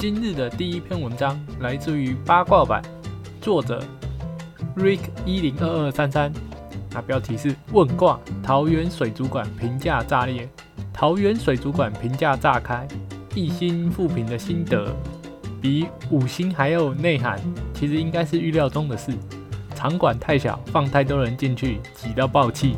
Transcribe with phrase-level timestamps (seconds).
[0.00, 2.80] 今日的第一篇文章来自于八卦版，
[3.38, 3.84] 作者
[4.74, 6.32] Rick 一零二二三三，
[6.90, 10.48] 那标题是问卦桃园水族馆评价炸裂，
[10.90, 12.88] 桃园水族馆评价炸开，
[13.34, 14.90] 一星复评的心得，
[15.60, 17.38] 比五星还有内涵，
[17.74, 19.12] 其实应该是预料中的事。
[19.74, 22.74] 场馆太小，放太多人进去，挤到爆气。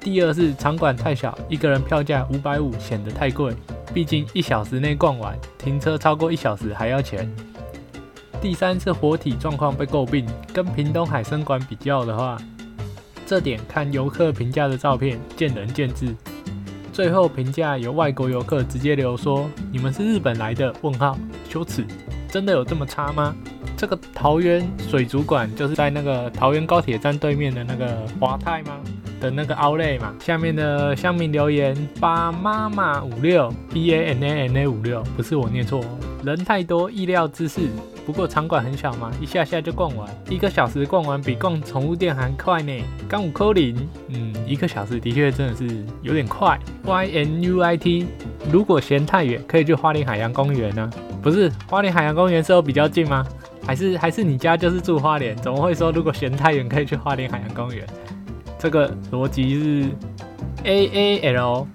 [0.00, 3.54] 第二是场馆太小，一个人票价五百五显得太贵，
[3.96, 7.26] 毕竟一小时内逛完，停车超过一小时还要钱。
[8.42, 12.36] 第三是活体状况被诟病，跟屏东海参馆比较的话，
[13.24, 16.14] 这点看游客评价的照片，见仁见智。
[16.92, 21.16] 最后评价有外国游客直接留说：“你们是日本来的？”问号，
[21.48, 21.82] 羞耻，
[22.28, 23.34] 真的有这么差吗？
[23.78, 28.78] 这个桃园水族馆就是在那个桃园高铁站对面的那个华泰吗？
[29.26, 30.14] 的那个 Outlet 嘛。
[30.20, 35.84] 下面的乡民留言：八妈妈五六 B A N A N A 五六，不是我念错，
[36.24, 37.68] 人太多，意料之事。
[38.06, 42.72] 不过场馆很小嘛，一下下就逛完，一个小时逛完比逛宠物店还快呢。
[43.08, 43.76] 刚五扣零，
[44.08, 46.56] 嗯，一个小时的确真的是有点快。
[46.84, 48.06] Y N U I T，
[48.52, 50.88] 如果嫌太远，可以去花莲海洋公园呢？
[51.20, 53.26] 不是，花莲海洋公园是有比较近吗？
[53.66, 55.34] 还是还是你家就是住花莲？
[55.38, 57.84] 怎么会说如果嫌太远可以去花莲海洋公园？
[58.58, 59.88] 这个逻辑是
[60.64, 61.66] A A L，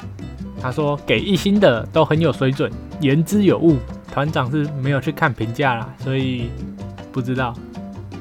[0.62, 3.78] 他说给一星的都很有水准，言之有物。
[4.12, 6.50] 团长是没有去看评价啦，所以
[7.14, 7.56] 不知道。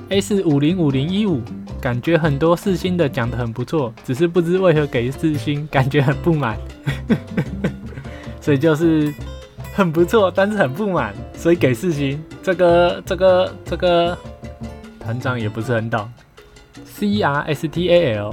[0.08, 1.40] A 是五零五零一五，
[1.80, 6.56] 感觉很多四星的讲的很不错，只是不知为何给四星，感觉很不满。
[8.40, 9.12] 所以就是
[9.74, 12.22] 很不错，但是很不满，所以给四星。
[12.40, 14.16] 这个这个这个
[15.00, 16.08] 团长也不是很懂。
[16.84, 18.32] C R S T A L，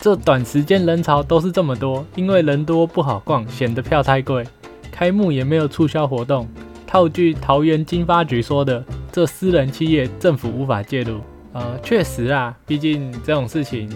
[0.00, 4.42] 这短时间人潮都是这么多，因为人多不好逛，显得票太贵。
[4.90, 6.48] 开幕也没有促销活动。
[6.86, 11.20] 套句桃园经发局说的，这私人企业政府无法介入。
[11.52, 13.90] 呃，确实啊，毕竟这种事情，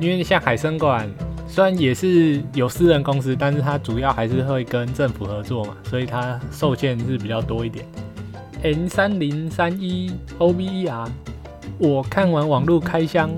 [0.00, 1.08] 因为像海参馆，
[1.46, 7.86] 虽然也是有私人公司，但是它主要还是会跟政府合作嘛，所以它受限是比较多一点。
[8.62, 11.08] N 三零三一 O B E R，
[11.78, 13.30] 我看完网络开箱，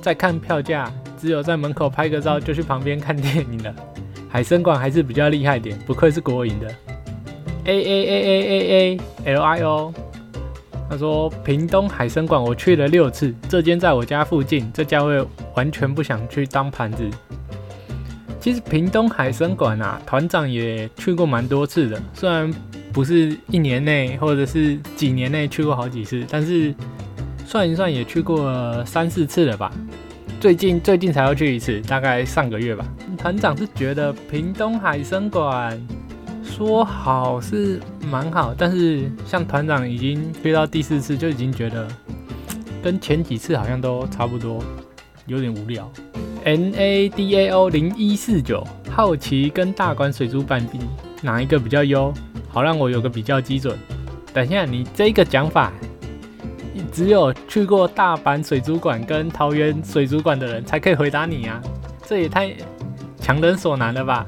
[0.00, 0.92] 再看票价，
[1.26, 3.74] 只有在门口拍个照就去旁边看电影了。
[4.30, 6.68] 海参馆还是比较厉害点，不愧是国营的。
[7.64, 9.94] A A A A A A L I O，
[10.88, 17.04] 他说屏东海参馆我去了六次，这间在我家附近，这价位完全不想去当盘子。
[18.38, 22.52] 其实屏东海参馆啊，团长也去过蛮多次的，虽然
[22.92, 26.72] 不是一年内或者是几年内去过好几次，但是
[27.44, 29.72] 算一算也去过三四次了吧。
[30.38, 32.84] 最近最近才要去一次，大概上个月吧。
[33.16, 35.80] 团长是觉得屏东海参馆。
[36.42, 37.80] 说好是
[38.10, 41.88] 蛮好，但是像团长已经飞到第四次，就已经觉得
[42.82, 44.62] 跟前几次好像都差不多，
[45.26, 45.90] 有点无聊。
[46.44, 50.78] N A D A O 零一四九，好奇跟大馆水族馆比
[51.20, 52.14] 哪一个比较优？
[52.48, 53.76] 好让我有个比较基准。
[54.32, 55.72] 等一下，你这个讲法，
[56.92, 61.60] 只有去过大阪水族馆跟桃园水族馆的人才可以回答你啊，
[62.06, 62.52] 这也太
[63.20, 64.26] 强人所难了吧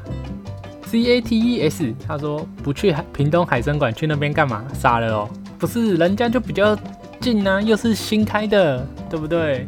[0.86, 4.64] ？C A T E S，他说不去海屏东海参馆，去那边干嘛？
[4.72, 5.28] 傻了哦！
[5.59, 6.76] 不是，人家就比较
[7.20, 9.66] 近啊，又是新开的，对不对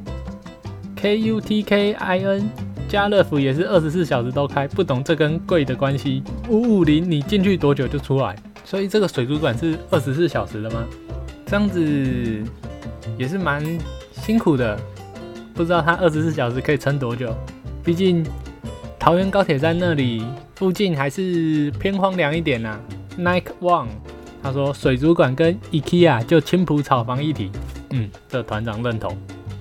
[0.97, 2.51] ？K U T K I N，
[2.89, 6.23] 家乐福也是二十四小时都开，不懂这跟贵的关系。
[6.49, 8.35] 五五零，你进去多久就出来？
[8.65, 10.85] 所以这个水族馆是二十四小时的吗？
[11.45, 12.45] 这样子
[13.17, 13.63] 也是蛮
[14.13, 14.79] 辛苦的，
[15.55, 17.35] 不知道他二十四小时可以撑多久。
[17.85, 18.25] 毕竟
[18.99, 20.25] 桃园高铁站那里。
[20.57, 22.79] 附近还是偏荒凉一点呐。
[23.17, 23.87] Nike One，
[24.43, 27.51] 他说水族馆跟 IKEA 就青浦草房一体。
[27.93, 29.17] 嗯，这团长认同，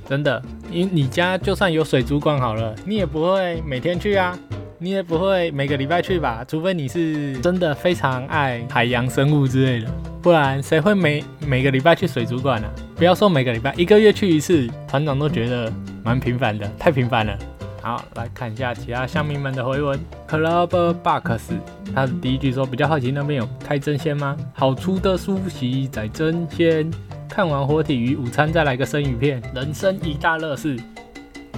[0.10, 0.44] 真的。
[0.70, 4.38] 因你家就算有水族馆好了，你也不会每天去啊，
[4.82, 6.42] 你也不会每个礼拜去吧？
[6.48, 9.92] 除非你是真的非常爱海洋生物之类的，
[10.22, 12.68] 不然谁会每每个礼拜去水族馆呢？
[12.96, 15.70] 不要说每个礼拜，一个月去一次，团长都觉得
[16.02, 17.38] 蛮频繁的，太频繁了。
[17.82, 20.00] 好，来看一下其他乡民们的回文。
[20.30, 21.52] Club Box，
[21.94, 24.38] 他的第一句说比较好奇那边有开真鲜吗？
[24.54, 26.90] 好粗的苏西在真鲜。
[27.28, 30.80] 看完活体鱼午餐再来个生鱼片，人生一大乐事。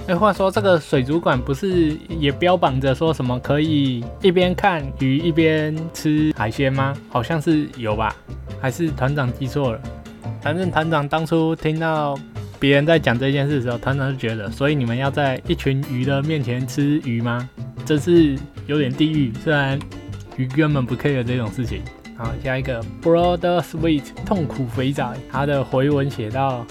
[0.08, 6.94] 哎，话说这个水族馆不是也标榜着说什么可以一边看鱼一边吃海鲜吗？
[7.08, 8.14] 好像是有吧？
[8.60, 9.80] 还是团长记错了？
[10.40, 12.18] 反正团长当初听到。
[12.58, 17.50] 别人在讲这件事的时候，团长就觉得，所以你们要在一群鱼的面前吃鱼吗？
[17.84, 18.38] 真是
[18.68, 19.32] 有点地狱。
[19.42, 19.76] 虽然
[20.36, 21.82] 鱼根本不 care 这种事情。
[22.16, 26.64] 好，下一个 Brother Sweet 痛苦肥仔，他的回文写到：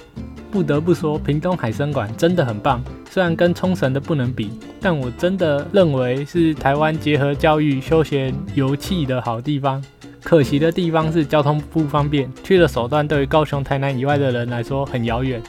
[0.51, 4.51] 不得不说，屏东海参馆真的很棒，虽然跟冲绳的不能比，
[4.81, 9.81] 但我真的认为是台湾结合教育、休闲、游憩的好地方。
[10.21, 15.41] 可惜的地方是交通不方便，去的手段对于高雄、台南以外的人来说很遥远。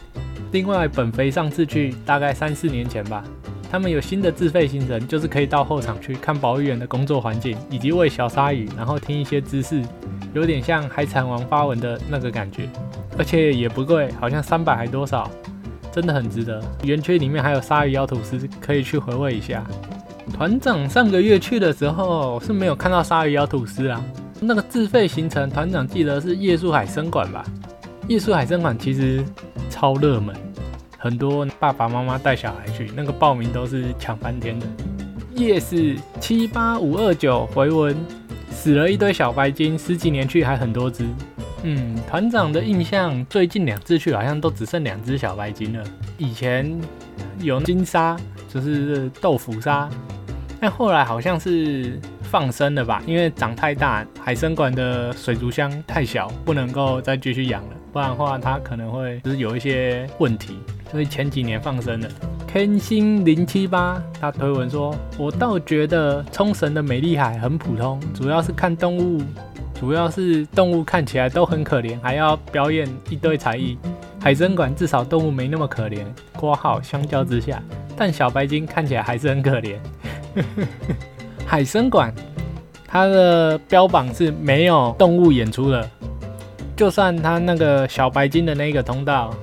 [0.53, 3.25] 另外，本肥上次去大概三四年前吧。
[3.71, 9.83] 他们有新的自费行程，就是可以到后场去看保育员的工作环境，以及喂小鲨鱼，然后听一些知识，
[10.35, 12.69] 有点像海产王发文的那个感觉，
[13.17, 15.31] 而且也不贵，好像三百还多少，
[15.91, 16.63] 真的很值得。
[16.85, 19.65] 园区里面还有鲨鱼咬吐司，可以去回味一下。
[20.35, 24.05] 团长上个月去的时候是没有看到鲨鱼咬吐司啊，
[24.39, 27.43] 那个自费行程，团长记得是夜宿海参馆吧？
[28.13, 29.25] 夜宿海参馆其实
[29.71, 30.37] 超热门。
[30.99, 34.67] 很多爸爸妈妈带小孩去，那个报名都是抢翻天的。
[35.35, 37.97] 夜市七八五二九回文
[38.51, 41.07] 死了一堆小白鲸，十几年去还很多只。
[41.63, 45.83] 嗯，团长的印象，最近两次去好像都只剩两只小白鲸了。
[46.19, 46.71] 以前
[47.41, 48.15] 有金鲨，
[48.47, 49.89] 就是豆腐鲨，
[50.61, 60.59] 但后来好像是放生了吧，因为长太大，海参馆的水族箱太小，不能够再继续养了，不然的话它可能会就是有一些问题。
[60.91, 62.11] 所以前几年放生的。
[62.53, 69.23] Ken 星零七八他推文说：“我倒觉得冲绳的美丽海很普通，主要是看动物，
[69.81, 73.79] 主要是动物看起来都很可怜，还要表演一堆才艺。
[74.21, 76.05] 海参馆至少动物没那么可怜，
[76.37, 77.63] 括号相较之下，
[77.97, 79.77] 但小白鲸看起来还是很可怜。
[81.47, 82.15] 海参馆
[82.87, 85.89] 它的标榜是没有动物演出的，
[86.77, 89.35] 就算他那个小白鲸的那个通道。”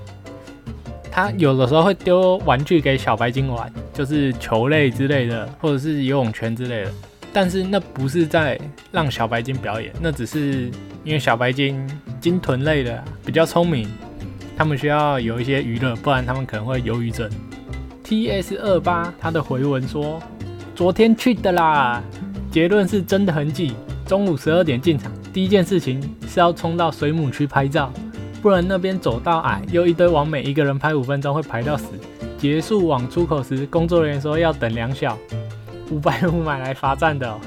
[1.12, 6.92] 他有的时候会丢玩具给小白鲸玩，就是球类之类的，或者是游泳圈之类的。
[7.34, 8.60] 但是那不是在
[8.92, 10.70] 让小白鲸表演，那只是
[11.04, 11.86] 因为小白鲸
[12.22, 13.90] 鲸豚类的比较聪明，
[14.56, 17.30] 他们需要有一些娱乐，不然他们可能会忧郁症。
[18.04, 20.22] T S 二八他的回文说，
[20.76, 22.02] 昨天去的啦，
[22.52, 23.74] 结论是真的很挤，
[24.06, 27.92] 中午十二点进场，第一件事情是要冲到水母区拍照。
[28.42, 31.88] 不然那边走道矮，又一堆网美，一个人拍五分钟会排到死。
[32.38, 35.18] 结束往出口时，工作人员说要等两小，
[35.92, 37.38] 五百五买来罚站的。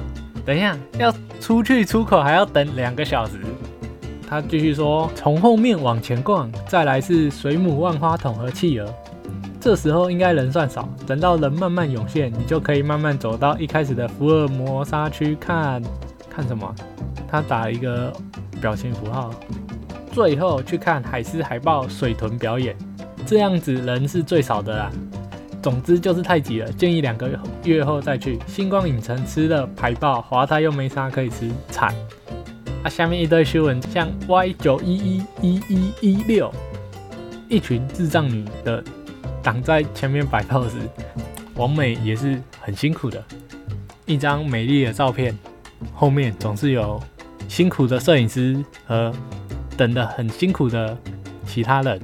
[0.45, 3.39] 等一下，要出去出口还要等两个小时。
[4.29, 8.95] 他继续说，从后面往前逛，再来是水母、万花筒和企鹅。
[9.59, 15.83] 这时候应该人算少，等到人慢慢涌现，你就可以慢慢走到一开始的福尔摩沙区看。
[16.29, 16.75] 看什么？
[17.33, 18.13] 他打一个
[18.61, 19.35] 表情符号。
[20.13, 22.77] 最后去看海狮、海豹、水豚表演，
[23.25, 24.91] 这样子人是最少的啦。
[25.63, 27.31] 总之就是太挤了，建议两个
[27.65, 28.39] 月后再去。
[28.47, 31.95] 星光影城吃了排爆，华泰又没啥可以吃，惨。
[32.83, 36.53] 啊，下面一堆新闻，像 Y 九一一一一一六，
[37.49, 38.85] 一群智障女的
[39.43, 40.73] 挡在前面摆 pose，
[41.55, 43.25] 王美也是很辛苦的。
[44.05, 45.35] 一张美丽的照片，
[45.95, 47.01] 后面总是有
[47.53, 49.13] 辛苦的摄影师和。
[49.75, 50.97] 等的很辛苦的
[51.47, 51.99] 其他人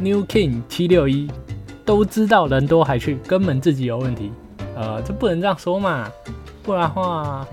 [0.00, 1.30] ，New King 七六一
[1.84, 4.32] 都知道人多还去，根本自己有问题。
[4.74, 6.10] 呃，这不能这样说嘛，
[6.64, 7.46] 不然话，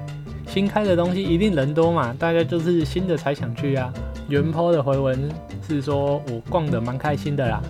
[0.47, 3.93] 新开的东西一定人多嘛，大家就是新的才想去啊。
[4.27, 5.29] 原坡的回文
[5.67, 7.61] 是说我逛的蛮开心的啦，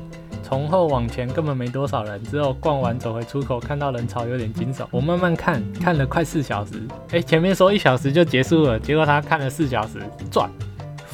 [0.53, 4.85] 从后往前根本没多少人，之后逛完走回出口看到人潮有点惊悚。
[4.91, 6.73] 我慢慢看，看了快四小时，
[7.09, 9.97] 哎，前面说一小时就结束了，结果他看了四小时，
[10.29, 10.47] 赚。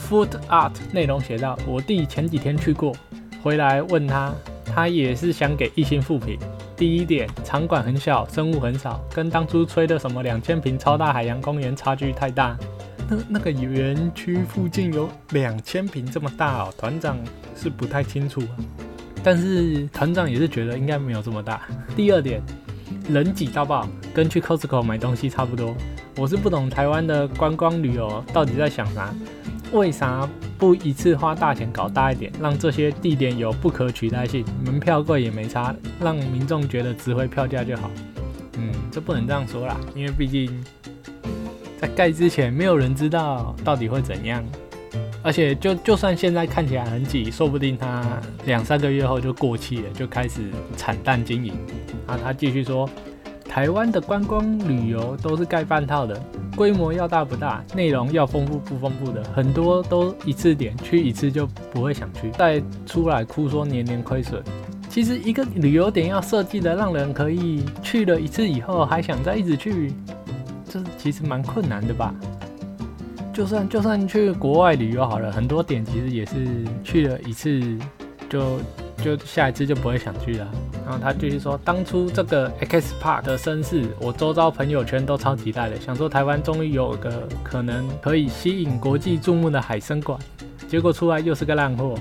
[0.09, 2.93] Food Art 内容写到，我弟前几天去过，
[3.41, 4.33] 回来问他，
[4.65, 6.37] 他也是想给一星复评。
[6.75, 12.57] 第一点，场馆很小，生物很少，跟当初吹的什么两千平超大海洋公园差距太大。
[13.07, 17.17] 那那个园区附近有两千平这么大哦，团长
[17.55, 18.43] 是不太清楚，
[19.23, 21.61] 但是团长也是觉得应该没有这么大。
[21.95, 22.41] 第二点，
[23.09, 25.75] 人挤到爆，跟去 Costco 买东西差不多。
[26.17, 29.13] 我是不懂台湾的观光旅游到底在想啥。
[29.71, 34.43] 为啥不一次花大钱搞大一点，让这些地点有不可取代性？
[34.65, 37.91] 门票贵也没差，让民众觉得值回票价就好。
[38.57, 40.51] 嗯，这不能这样说啦，因为毕竟
[41.79, 44.43] 在盖之前，没有人知道到底会怎样。
[45.21, 51.53] 而且，就就算现在看起来很挤，说不定他两三个月后就过气了，就开始惨淡经营。
[52.05, 52.89] 啊，他继续说。
[53.49, 56.23] 台湾的观光旅游都是盖半套的，
[56.55, 64.39] 规模要大不大，内容要丰富不丰富的，很多都一次点去一次就不会想去，再出来哭说年年亏损。
[64.87, 69.95] 其实一个旅游点要设计的让人可以去了一次以后还想再一直去，
[70.69, 72.13] 这其实蛮困难的吧？
[73.39, 76.45] 就算就算去国外旅游好了，很多点其实也是
[76.83, 77.63] 去了一次
[78.29, 78.59] 就
[79.01, 80.45] 就下一次就不会想去了。
[80.85, 90.19] 然后他继续说，当初这个 X Park 的身世，我周遭朋友圈都超期待的，想说台湾终于有个可能可以吸引国际注目的海参馆，
[90.67, 91.95] 结果出来又是个烂货。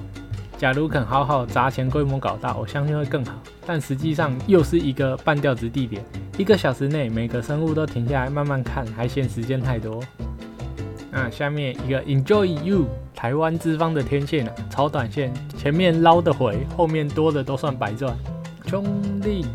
[0.57, 3.33] 假如肯好好砸钱规模搞大，我相信会更好。
[3.65, 6.05] 但实际上又是一个半吊子地点，
[6.37, 10.03] 一个小时内每个生物都停下来慢慢看，还嫌时间太多。
[11.11, 18.17] 那下面一个 Enjoy You 台湾资方的天线啊，超短线，前面捞得回，后面多的都算白赚。
[18.67, 18.85] 兄
[19.23, 19.47] 弟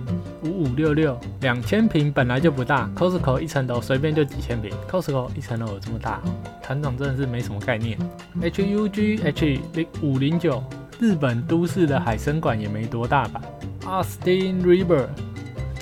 [0.44, 6.20] 五五六六两千平本来就不大，Costco 一层楼随便就几千平，Costco 一层楼有这么大？
[6.62, 7.98] 团长真的是没什么概念。
[8.42, 10.64] H U G H 零五零九。
[11.00, 13.42] 日本都市的海参馆也没多大吧
[13.82, 15.08] ？Austin River，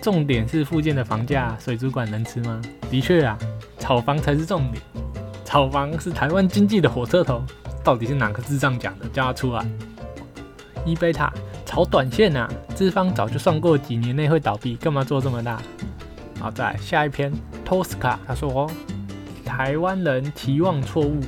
[0.01, 2.59] 重点是附近的房价，水族馆能吃吗？
[2.89, 3.37] 的确啊，
[3.77, 4.81] 炒房才是重点。
[5.51, 7.43] 炒房是台湾经济的火车头，
[7.83, 9.09] 到底是哪个智障讲的？
[9.09, 9.61] 叫他出来。
[10.85, 11.29] 伊贝塔
[11.65, 15.61] 炒短线啊，资方早就算过几年内会倒闭，干嘛做这么大？
[16.39, 17.33] 好，再下一篇
[17.67, 18.71] ，Tosca 他说，
[19.43, 21.19] 台湾人期望错误，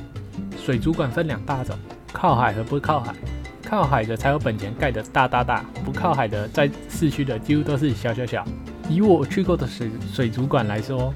[0.56, 1.76] 水族馆分两大种，
[2.10, 3.14] 靠海和不靠海。
[3.62, 8.42] 靠海的才有本钱盖的大大大，不靠海的在市区的几乎都是小小小。
[8.88, 11.12] 以我去过的水水族馆来说，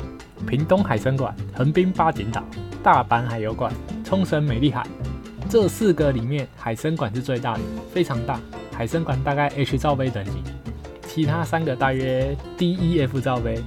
[0.47, 2.45] 屏东海参馆、横滨八景岛、
[2.82, 3.73] 大阪海游馆、
[4.04, 4.87] 冲绳美丽海
[5.49, 7.61] 这四个里面，海参馆是最大的，
[7.92, 8.40] 非常大。
[8.73, 10.42] 海参馆大概 H 罩杯等级，
[11.06, 13.61] 其他三个大约 D、E、F 罩杯。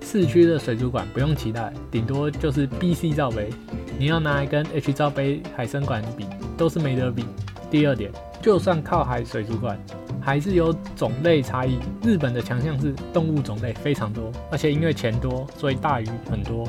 [0.00, 3.50] 市区的水族馆不用期待，顶多就是 B、C 罩杯。
[3.98, 7.24] 你要拿来跟 H 罩杯海参馆比，都是没得比。
[7.70, 8.10] 第二点。
[8.42, 9.76] 就算靠海水族馆，
[10.20, 11.80] 还是有种类差异。
[12.04, 16.68] 日本的强项是动物种类非常多，而且因为钱多，所以大鱼很多。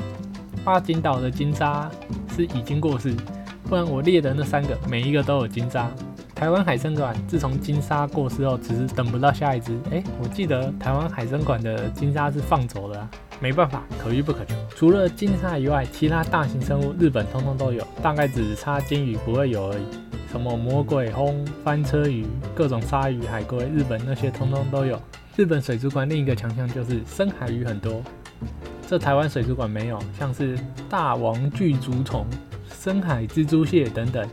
[0.64, 1.90] 八景岛的金鲨
[2.34, 3.14] 是已经过世，
[3.64, 5.90] 不然我列的那三个每一个都有金鲨。
[6.34, 9.76] 台湾海参馆自从金鲨过世后，只是等不到下一只。
[9.90, 13.10] 哎，我记得台湾海参馆的金鲨是放走了，
[13.40, 14.54] 没办法，可遇不可求。
[14.76, 19.82] 除了金鲨以外，其他大型生物日本通通都有，大概只差金鱼不会有而已。
[20.30, 22.24] 什么魔鬼轰、翻车鱼、
[22.54, 25.00] 各种鲨鱼、海龟，日本那些通通都有。
[25.36, 28.02] 日本水族馆另一个强项就是深海鱼很多，
[28.88, 32.24] 这台湾水族馆没有，像是大王巨足虫、
[32.72, 34.26] 深海蜘蛛蟹等等，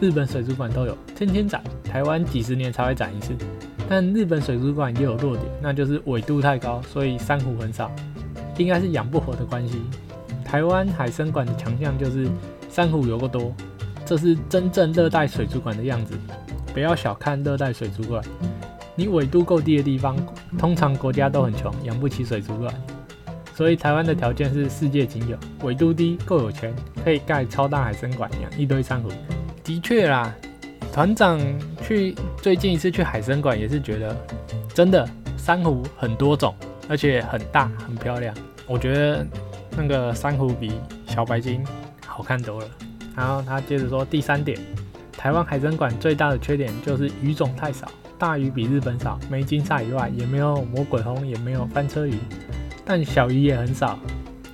[0.00, 0.96] 日本水族馆都有。
[1.16, 3.34] 天天展，台湾几十年才会展一次。
[3.88, 7.90] 但日本水族馆也有弱点，那就是纬度太高，所以珊瑚很少，
[8.56, 9.82] 应该是养不活的关系。
[10.44, 12.28] 台湾海参馆的强项就是
[12.70, 13.52] 珊瑚有个多。
[14.06, 16.14] 这是真正热带水族馆的样子，
[16.72, 18.22] 不要小看热带水族馆。
[18.94, 20.16] 你纬度够低的地方，
[20.56, 22.72] 通常国家都很穷，养不起水族馆。
[23.58, 26.72] 所以台湾的条件是世界仅有：纬度低，够有钱，
[27.02, 29.10] 可以盖超大海参馆，养一堆珊瑚。
[29.64, 30.32] 的确啦，
[30.92, 31.40] 团长
[31.82, 34.16] 去最近一次去海参馆也是觉得，
[34.72, 35.04] 真的
[35.36, 36.54] 珊瑚很多种，
[36.88, 38.32] 而且很大很漂亮。
[38.64, 39.26] 我觉得
[39.76, 40.74] 那个珊瑚比
[41.08, 41.66] 小白鲸
[42.06, 42.68] 好看多了。
[43.16, 44.56] 然后他接着说，第三点，
[45.10, 52.14] 台湾海参馆最大的缺点就是鱼种太少，大鱼比日本少，没金鲨以外，也没有魔鬼红，也没有翻车鱼，
[52.88, 53.98] 但小鱼也很少。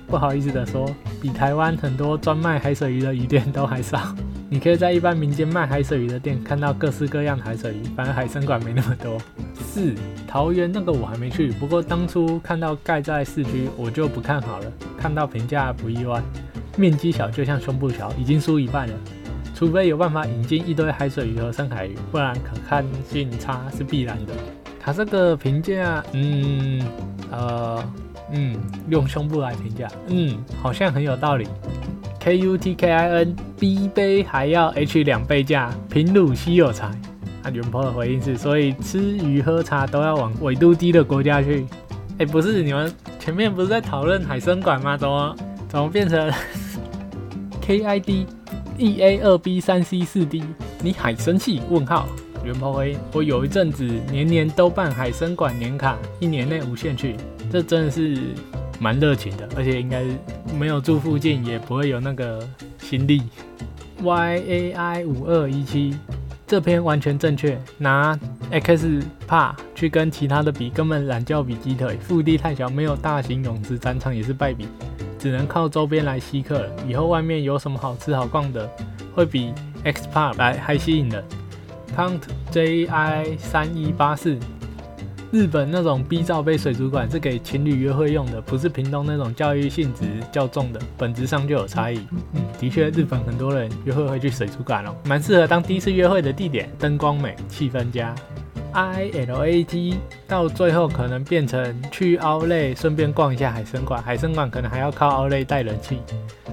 [0.07, 4.13] 不好意思的说，比台湾很多专卖海水鱼的鱼店都还少。
[4.49, 9.17] 你可以在一般民间卖海水鱼的店看到各式各样的海水鱼，反而海参馆没那么多。
[9.55, 9.95] 四，
[10.27, 14.71] 桃园那个我还没去，不过当初看到盖在市区，我就不看好了。
[14.97, 16.21] 看到评价不意外。
[16.77, 18.93] 面积小，就像胸部小，已经输一半了。
[19.55, 24.33] 除非有办法引进一堆海水鱼和深海鱼，不然可看性差是必然的。
[24.79, 26.85] 它这个评价，嗯，
[27.31, 27.83] 呃，
[28.31, 28.57] 嗯，
[28.89, 31.47] 用胸部来评价，嗯，好像很有道理。
[32.19, 36.87] K U T K I N B 杯还要 H 两倍价，平乳稀有才。
[37.43, 41.67] 啊，元坡的回应是，所以吃鱼喝茶都要往纬度低的国家去。
[42.17, 44.97] 哎，不是，你们前面不是在讨论海参馆吗？
[44.97, 45.35] 怎么
[45.67, 46.31] 怎么变成？
[47.61, 48.25] K I D
[48.77, 50.43] E A 二 B 三 C 四 D，
[50.81, 51.61] 你海参气？
[51.69, 52.07] 问号。
[52.43, 57.15] 元抛辉，我有一阵子年年都办海参馆年卡，一年内无限去，
[57.51, 58.17] 这真的是
[58.79, 60.03] 蛮热情的，而且应该
[60.57, 62.47] 没有住附近也不会有那个
[62.79, 63.23] 心力。
[64.01, 65.95] Y A I 五二一七，
[66.45, 68.19] 这篇完全正确，拿
[68.51, 74.67] X 帕去跟其他的比，根本懒觉比鸡腿，腹地太小，没有大型泳池，展场也是败笔。
[75.17, 76.69] 只能靠周边来吸客。
[76.87, 78.69] 以后外面有什么好吃好逛的，
[79.15, 81.23] 会比 XPA 来还吸引人。
[81.97, 82.19] Count
[82.51, 84.37] J I 三一八四，
[85.35, 91.99] 日本那种 B 罩杯水族馆是给情侣约会用的，不是屏东那种教育性质较重的，本质上就有差异。
[92.31, 98.15] 嗯，的确，日本很多人约会会去水族馆哦，蛮适合当第一次约会的地点，灯光美，气氛佳。
[98.75, 99.95] I L A T
[100.27, 105.99] 到最后可能变成去奥莱顺便逛一下海参馆，海参馆可能还要靠奥莱带人气，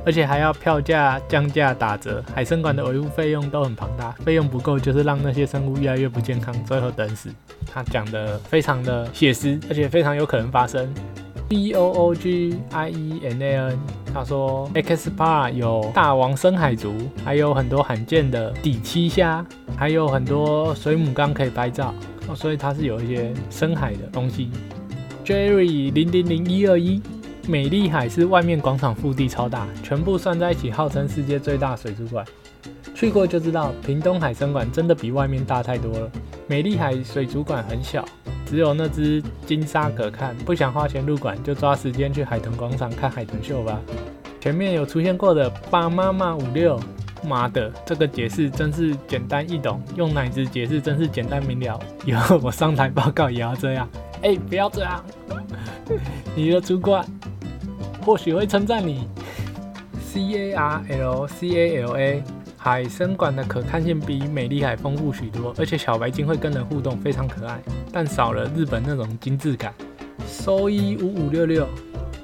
[0.07, 7.29] 而且还要票价降价打折，海参馆的维护费用都很庞大，费用不够就是让那些生物越来越不健康，最后等死。
[7.67, 10.89] 他讲的非常的写实，而且非常有可能发生。
[11.49, 13.79] B O O G I E N A N，
[14.15, 19.45] 他说 X Park 有大王深海族，还有很多罕见的底栖虾，
[19.77, 21.93] 还有很多水母缸可以拍照。
[22.29, 24.51] 哦，所以它是有一些深海的东西。
[25.25, 27.01] Jerry 零零零一二一，
[27.49, 32.25] 美丽海是外面广场腹地超大，全部算在一起号称世界最大水族馆。
[32.95, 36.11] 去过就知道，屏东海生馆真的比外面大太多了。
[36.47, 38.05] 美丽海水族馆很小，
[38.47, 40.37] 只有那只金鲨可看。
[40.39, 43.81] 不想花钱入馆，就抓时间去海豚广场看海豚秀吧。
[44.41, 46.79] 前面有出现过的爸妈妈五六。
[47.25, 51.79] 妈的，这个解释真是简单易懂，用奶子解释真是简单明了。
[52.05, 53.89] 以后我上台报告也要这样。
[54.23, 55.05] 哎，不要这样，
[56.37, 57.05] 你的主管
[58.05, 59.09] 或许会称赞你。
[60.05, 62.23] C A R L C A L A，
[62.57, 67.59] 海参馆的可看性比美丽海丰富许多，而且小白鲸会跟人互动，非常可爱，
[67.91, 69.73] 但少了日本那种精致感。
[70.29, 71.67] 收一五五六六。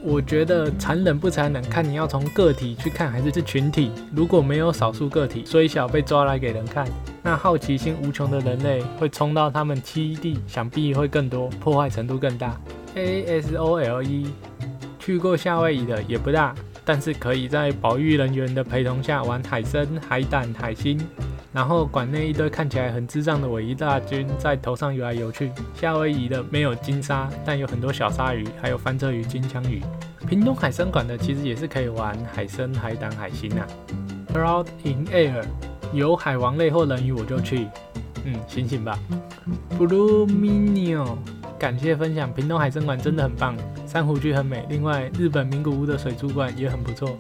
[0.02, 3.90] 我觉得残忍不残忍，看你要从个体去看还是是群体。
[4.14, 6.86] 如果没有少数个体虽小被抓来给人看，
[7.22, 12.58] 那好奇心无穷的人类会冲到他们栖地，想必会更多，破坏程度更大。
[12.94, 14.26] A S O L E
[14.98, 20.98] 去过夏威夷的也不大，但是可以在保育人员的陪同下玩海参、海胆、海星。
[21.52, 25.50] 然后馆内一堆看起来很智障的尾翼大军在头上游来游去。
[25.74, 29.82] 夏威夷的没有金鲨，但有很多小鲨鱼，还有翻车鱼、金枪鱼。
[30.28, 33.66] 屏东海参馆的其实也是可以玩海参、海胆、海星啊。
[34.32, 35.42] Cloud in Air
[35.92, 37.66] 有海王类或人鱼我就去。
[38.24, 38.98] 嗯，醒醒吧。
[39.78, 41.16] Blue Minio
[41.58, 43.56] 感谢分享，屏东海参馆真的很棒，
[43.86, 44.66] 珊瑚区很美。
[44.68, 47.16] 另外，日本名古屋的水族馆也很不错。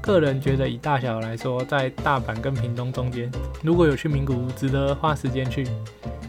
[0.00, 3.30] 个人觉得，以大小来说，在大阪跟屏东中间，
[3.62, 5.66] 如果有去名古屋，值得花时间去。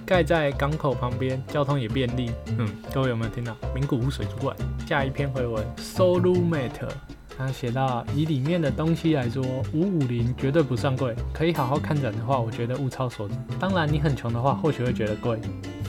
[0.05, 2.31] 盖在港口旁边，交通也便利。
[2.57, 3.55] 嗯，各位有没有听到？
[3.73, 4.53] 名古屋水族馆。
[4.85, 6.89] 下一篇回文，Solumate，
[7.37, 9.41] 他写到，以里面的东西来说，
[9.73, 11.15] 五五零绝对不算贵。
[11.33, 13.35] 可以好好看展的话，我觉得物超所值。
[13.57, 15.39] 当然，你很穷的话，或许会觉得贵。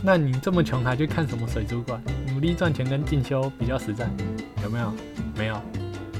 [0.04, 2.00] 那你这么穷，还去看什么水族馆？
[2.32, 4.08] 努力赚钱跟进修比较实在，
[4.62, 4.92] 有没有？
[5.36, 5.60] 没有。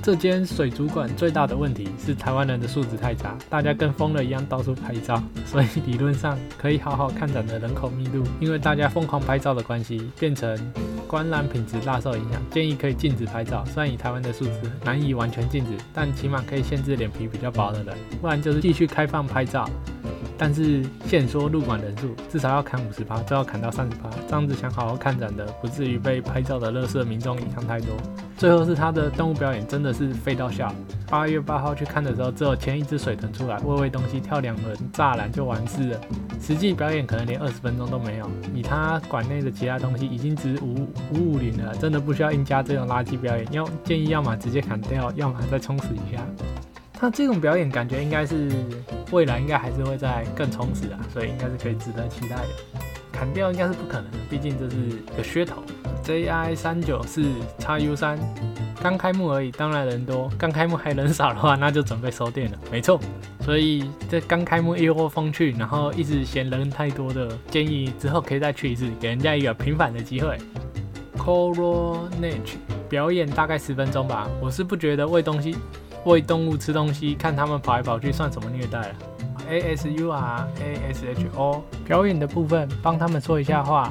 [0.03, 10.59] 这间水族馆最大的问题是台湾人的素质太差，大家跟疯了一样到处拍照，所以理论上可以好好看展的人口密度，因为大家疯狂拍照的关系，变成
[11.07, 12.43] 观览品质大受影响。
[12.51, 19.71] 建议可以禁止拍照，虽然以台湾的素质难以完全禁止，但起码可以限制脸皮比较薄的人，不然就是继续开放拍照。
[20.39, 27.95] 但是限缩入馆人数，至少要砍五十趴，最要砍到三十趴，这样子想好好看展的，不至于被拍照的乐色民众影响太多。
[28.37, 30.73] 最后是他的动物表演，真的是废到笑。
[31.09, 36.01] 八月八号去看的时候，只有牵一只水豚出来喂喂东西，跳两轮栅栏就完事了。
[36.41, 38.29] 实际表演可能连二十分钟都没有。
[38.55, 43.47] 以他馆内的其他东西，已经值五五五零了，真的不需要硬加这种垃圾表演。
[43.53, 46.27] 要建议，要么直接砍掉，要么再充实一下。
[47.01, 48.49] 那这种表演感觉应该是
[49.11, 52.49] 未来应该还是会再更充实啊，所以应该是可以值得期待的。
[53.13, 54.77] 砍掉应该是不可能的，毕竟这是
[55.17, 55.63] 个噱头。
[56.03, 57.25] JI 三九四
[57.59, 58.19] 叉 U 三
[58.83, 60.29] 刚开幕而已，当然人多。
[60.37, 62.59] 刚开幕还人少的话，那就准备收店了。
[62.73, 62.99] 没错，
[63.45, 70.37] 所以这刚开幕一窝蜂去，然后一直嫌人太多的，建议之后可以再去一次，给人家一个平反的机会。
[71.17, 72.57] Coronage
[72.89, 75.57] 表演大概十分钟吧，我是不觉得喂东西。
[76.05, 78.91] 喂动物吃东西，看他们跑来跑去，算什么虐待啊
[79.49, 83.89] ？A S U R A S H O 表演的部分，帮他们说一下话。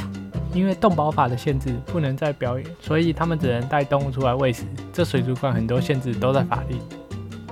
[0.54, 4.66] 因为动保法的限制，不能再表演，所以他们只能带动物出来喂食。
[4.92, 6.76] 这水族馆很多限制都在法律，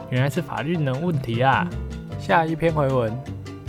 [0.09, 1.65] 原来是法律能问题啊！
[2.19, 3.17] 下一篇回文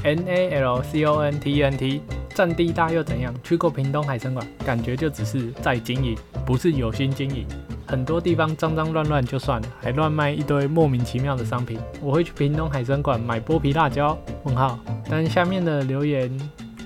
[0.02, 2.02] ，N A L C O N T N T，
[2.40, 3.34] 占地大又怎样？
[3.44, 7.46] 去过屏东海参馆，感觉就只是在经营，不是有心经营。
[7.86, 11.78] 很多地方脏脏乱乱就算了，还乱卖一堆莫名其妙的商品。
[12.00, 14.18] 我会去屏东海参馆买剥皮辣椒？
[14.44, 14.78] 问号。
[15.06, 16.34] 但下面的留言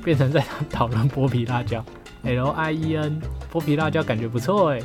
[0.03, 1.85] 变成在讨论剥皮辣椒。
[2.25, 4.83] L I E N 剥皮辣椒感觉不错哎。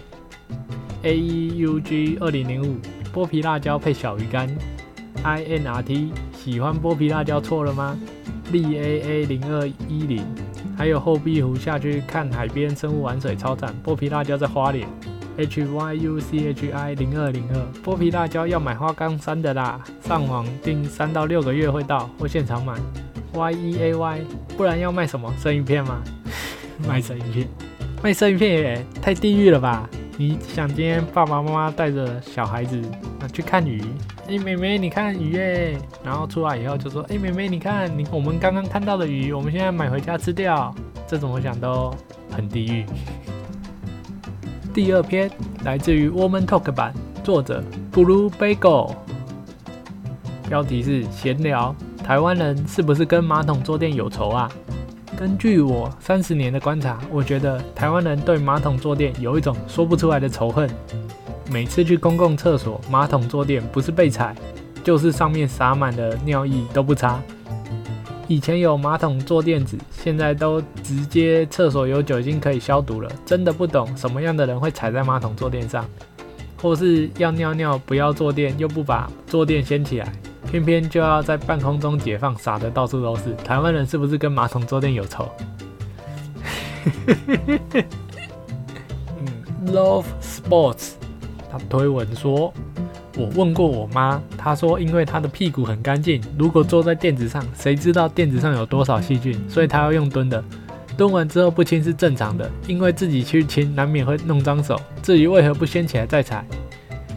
[1.01, 2.77] A E U G 二零零五
[3.11, 4.47] 剥皮辣椒配小鱼干。
[5.23, 7.97] I N R T 喜欢剥皮辣椒错了吗
[8.51, 10.23] ？L A A 零二一零
[10.79, 13.75] 还有后壁湖下去看海边生物玩水超赞。
[13.83, 14.87] 剥皮辣椒在花莲
[15.35, 17.67] ，H Y U C H I 零二零二。
[17.83, 22.75] 剥皮辣椒要买花岗山的啦，上网订三到六个月会到，或现场买。
[23.33, 24.21] Y E A Y，
[24.55, 26.01] 不然要卖什么生鱼片吗？
[26.87, 27.47] 卖生鱼片，
[28.01, 29.89] 卖生鱼片也太地狱了吧！
[30.15, 32.81] 你想今天爸爸妈妈带着小孩子
[33.19, 33.83] 啊去看鱼？
[34.29, 35.75] 哎，妹妹你看鱼耶！
[36.03, 40.71] 然后出来以后就说：哎，妹妹你看你我们刚刚看到的鱼，我们现在买回家吃掉。
[41.07, 41.91] 这种我想都
[42.29, 42.85] 很地狱。
[44.71, 45.31] 第二篇
[45.63, 48.93] 来自于 Woman Talk 版，作者 Blue Bagel，
[50.47, 51.75] 标题是闲聊。
[52.03, 54.47] 台湾人是不是跟马桶坐垫有仇啊？
[55.17, 60.69] 根据我三十年的观察，我觉得台湾人对马桶坐垫有一种说不出来的仇恨。
[61.49, 64.35] 每次去公共厕所，马桶坐垫不是被踩，
[64.83, 67.19] 就是上面洒满了尿液都不擦。
[68.27, 73.11] 以前有马桶坐垫子，现在都直接厕所有酒精可以消毒了。
[73.25, 75.83] 真的不懂什么样的人会踩在马桶坐垫上，
[76.61, 80.13] 或是要尿尿不要坐垫，又不把坐垫掀起来。
[80.51, 83.33] 偏偏就要在半空中解放，撒的到处都是。
[83.43, 85.27] 台湾人是不是跟马桶坐垫有仇？
[89.19, 90.93] 嗯， Love Sports，
[91.51, 92.53] 他推文说，
[93.17, 100.43] 我问过我妈，她说因为她的屁股很干净，如果坐在垫子上，谁知道垫子上有多少细菌，所以她要用蹲的。
[100.97, 104.79] 蹲完之后不亲是正常的，因为自己去亲难免会弄脏手。
[105.01, 106.45] 至于为何不掀起来再踩？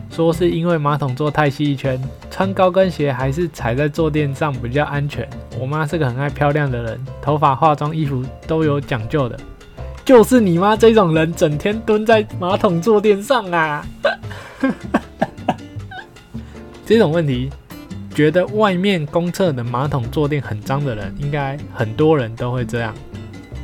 [0.08, 5.28] 说是因为马桶坐太细一圈，穿高跟鞋还是踩在坐垫上比较安全。
[5.58, 9.38] 我妈是个很爱漂亮的人，头发、化妆、衣服都有讲究的。
[10.04, 13.86] 就是你妈这种人，整天蹲在马桶坐垫上啊！
[16.84, 17.48] 这种问题，
[18.14, 22.92] 觉得外面公厕的马桶坐垫很脏的人，应该很多人都会这样。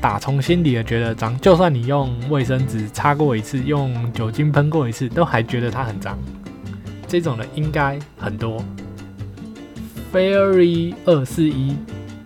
[0.01, 6.16] 打从心底的觉得脏，就算你用卫生纸擦过一次，用酒精喷过一次，都还觉得它很脏。
[7.09, 8.64] 这种人应该很多。
[10.12, 11.77] Fairy 二四一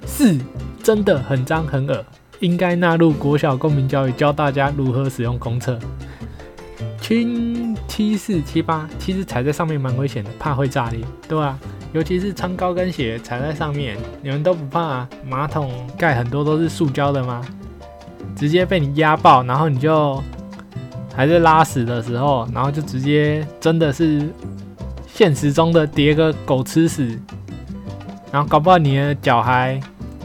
[0.05, 0.39] 四
[0.83, 2.05] 真的很脏很恶，
[2.43, 5.79] 应该纳入国小公民教育，教大家如何使用公厕。
[7.01, 11.57] 亲七四七八，其实踩在上面蛮危险的，怕会炸裂，对吧？
[11.93, 17.41] 尤其是穿高跟鞋踩在上面，你们都不怕马桶盖很多都是塑胶的吗？
[18.35, 20.21] 直接被你压爆，然后你就
[21.15, 24.29] 还在拉屎的时候，然后就直接真的是
[25.07, 27.21] 现实中的叠个狗吃屎，
[28.33, 29.79] 然后搞不好你的脚还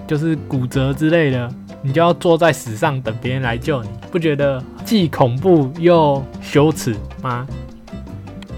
[0.08, 1.52] 就是骨折之类的，
[1.88, 7.48] 你就要坐在屎上等别人来救你，不觉得既恐怖又羞耻吗？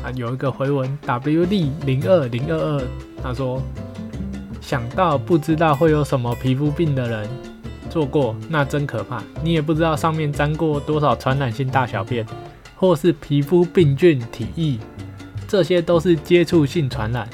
[0.04, 2.84] 啊，有一个回文 WD 零二零二二，
[3.22, 3.62] 他说
[4.60, 7.30] 想到不知道会有什么皮肤病的人。
[7.88, 12.26] 做过那真可怕，你也不知道上面沾过多少传染性大小便，
[12.76, 14.80] 或是皮肤病菌体液，
[15.48, 17.30] 这些都是接触性传染，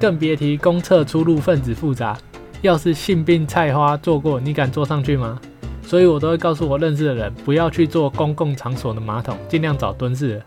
[0.00, 2.18] 更别提公厕出入分子复杂。
[2.62, 5.38] 要是性病菜花做过，你敢坐上去吗？
[5.82, 10.42] 所以我都会告诉我认识的人，不要去坐公共场所的马桶，尽量找蹲式的。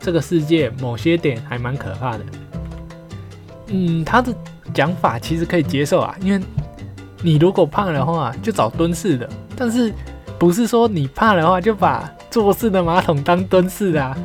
[0.00, 2.24] 这个世界某些点还蛮可怕的。
[3.66, 4.34] 嗯，他的
[4.72, 6.42] 讲法其实可以接受啊，因为。
[7.22, 9.28] 你如果怕的话，就找蹲式的。
[9.56, 9.92] 但是
[10.38, 14.16] 不是说你怕的话就把坐式的马桶当蹲式的啊？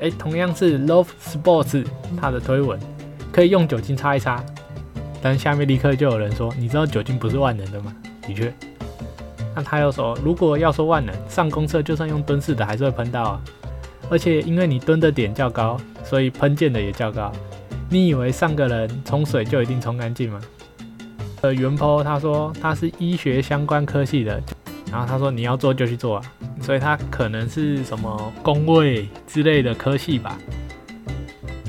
[0.00, 1.84] 哎，同样是 Love Sports，
[2.18, 2.80] 它的推文
[3.30, 4.42] 可以用酒精擦一擦。
[5.28, 7.92] 但下面立刻就有人说：“你知道酒精不是万能的吗？”
[8.24, 8.54] 的确。
[9.56, 13.40] 那他又说：“如果要说万能，上公厕就算用蹲式的还是会喷到啊。
[14.08, 17.32] 而且因为你蹲的点较高，所以喷溅的也较高。
[17.90, 20.40] 你以为上个人冲水就一定冲干净吗？”
[21.42, 24.40] 呃，袁坡他说他是医学相关科系的，
[24.92, 26.22] 然后他说你要做就去做啊，
[26.62, 30.38] 所以他可能是什么工位之类的科系吧。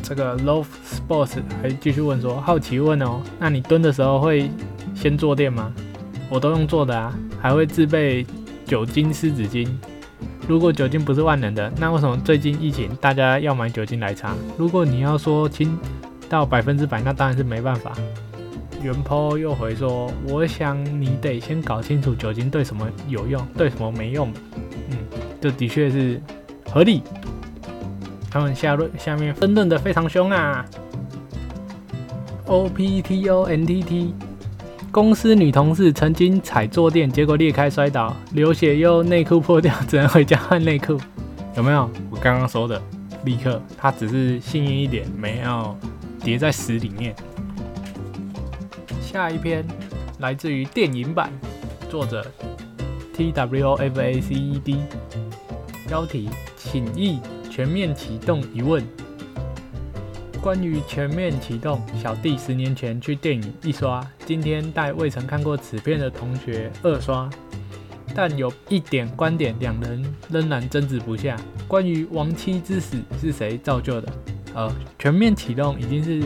[0.07, 4.49] 这个 Love Sports 还继续问说，好奇问哦，那你蹲的时候会
[4.95, 5.73] 先坐垫吗？
[6.29, 8.25] 我都用坐的啊，还会自备
[8.65, 9.67] 酒精湿纸巾。
[10.47, 14.33] 如果酒精不是万能的，那为什么最近疫情大家要买酒精来擦？
[14.57, 15.77] 如果你要说清
[16.29, 17.91] 到百分之百，那当然是没办法。
[18.81, 24.31] 袁坡又回说：“我想你得先搞清楚酒精对什么有用，对什么没用。
[24.89, 24.97] 嗯，
[25.41, 26.21] 这的确是
[26.71, 27.03] 合理。
[28.37, 30.63] 他们下论下面争论的非常凶啊。
[32.45, 34.13] O P T O N T T
[34.91, 40.99] 公司女同事曾经踩坐垫，结果裂开摔倒，流血又内裤破掉，只能回家换内裤。
[41.55, 41.89] 有没有？
[42.11, 42.79] 我刚刚说的，
[43.25, 45.75] 立刻，他只是幸运一点，没有
[46.23, 47.15] 叠在屎里面。”
[49.01, 49.65] 下一篇
[50.19, 51.31] 来自于电影版，
[51.89, 52.23] 作者
[53.15, 54.77] T W O F A C E D。
[55.87, 57.19] 标题：请意
[57.57, 58.85] 全面启动疑问。
[60.39, 67.27] 关于全面启动，小弟十年前去电影一刷，今天带未曾看过此片的同学二刷，
[68.13, 71.35] 但有一点观点，两人仍然争执不下。
[71.67, 74.13] 关于亡妻之死是谁造就的？
[74.53, 76.21] 呃，全面启动已经是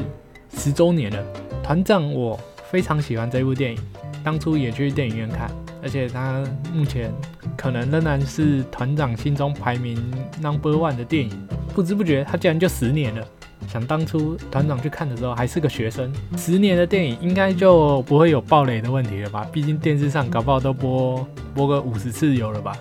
[0.57, 1.23] 十周年了。
[1.63, 2.37] 团长，我
[2.69, 3.79] 非常喜欢这部电影，
[4.21, 5.49] 当初也去电影院看，
[5.81, 7.13] 而且他目前
[7.57, 9.97] 可能仍然是团长心中排名
[10.41, 11.31] number one 的电影。
[11.73, 13.25] 不知不觉，他竟然就十年了。
[13.67, 19.47] 想当初团长去看的时候还是个学生，十年的电影应该就不会有暴雷的问题了吧？
[19.51, 22.75] 毕竟电视上搞不好都播播个五十次有了吧？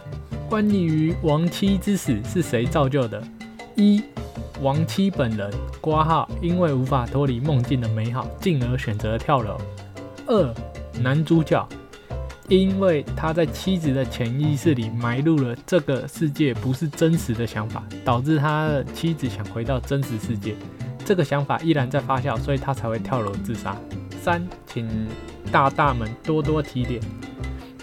[0.49, 3.23] 关于亡妻之死是谁造就的？
[3.77, 4.03] 一
[4.61, 5.49] 亡妻本人
[5.81, 9.57] 挂号，因为无法脱离梦境的美好，进而选择跳楼。
[10.27, 10.55] 二
[11.01, 11.65] 男主角。
[12.51, 20.57] 因为他在妻子的潜意识里埋入了这个世界不是真实的想法，导致他的妻子想回到真实世界，
[21.05, 23.77] 这个想法依然在发酵，所以他才会跳楼自杀。
[24.21, 24.89] 三，请
[25.53, 27.01] 大大们多多提点，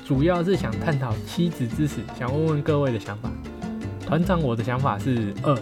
[0.06, 3.32] 主要是想探讨妻子之死，想问问各位的想法。
[4.06, 5.58] 团长，我的想法是二，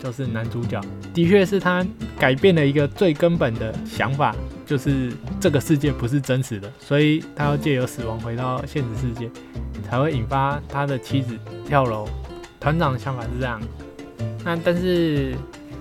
[0.00, 0.80] 就是男主角
[1.14, 1.86] 的确是他
[2.18, 4.34] 改变了一个最根本的想法。
[4.68, 9.30] 就是这个世界不是真实的，所以他要借由死亡回到现实世界，
[9.88, 11.34] 才会引发他的妻子
[11.66, 12.06] 跳楼。
[12.60, 13.58] 团长的想法是这样，
[14.44, 15.34] 那但是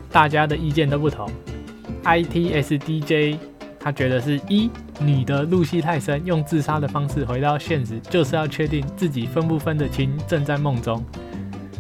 [0.10, 1.30] 大家的意见都不同。
[2.04, 3.38] I T S D J
[3.78, 4.69] 他觉得是一
[5.02, 11.04] 女的入戏太深，用自杀的方式回到现实，就是要确定自己分不分得清正在梦中。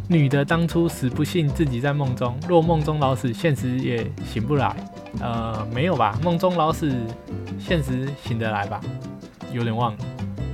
[0.09, 4.75] 女的当初死不信自己在梦中，若梦中老死，现实也醒不来。
[5.19, 6.17] 呃，没有吧？
[6.23, 6.95] 梦中老死，
[7.59, 8.79] 现实醒得来吧？
[9.51, 9.97] 有点忘了。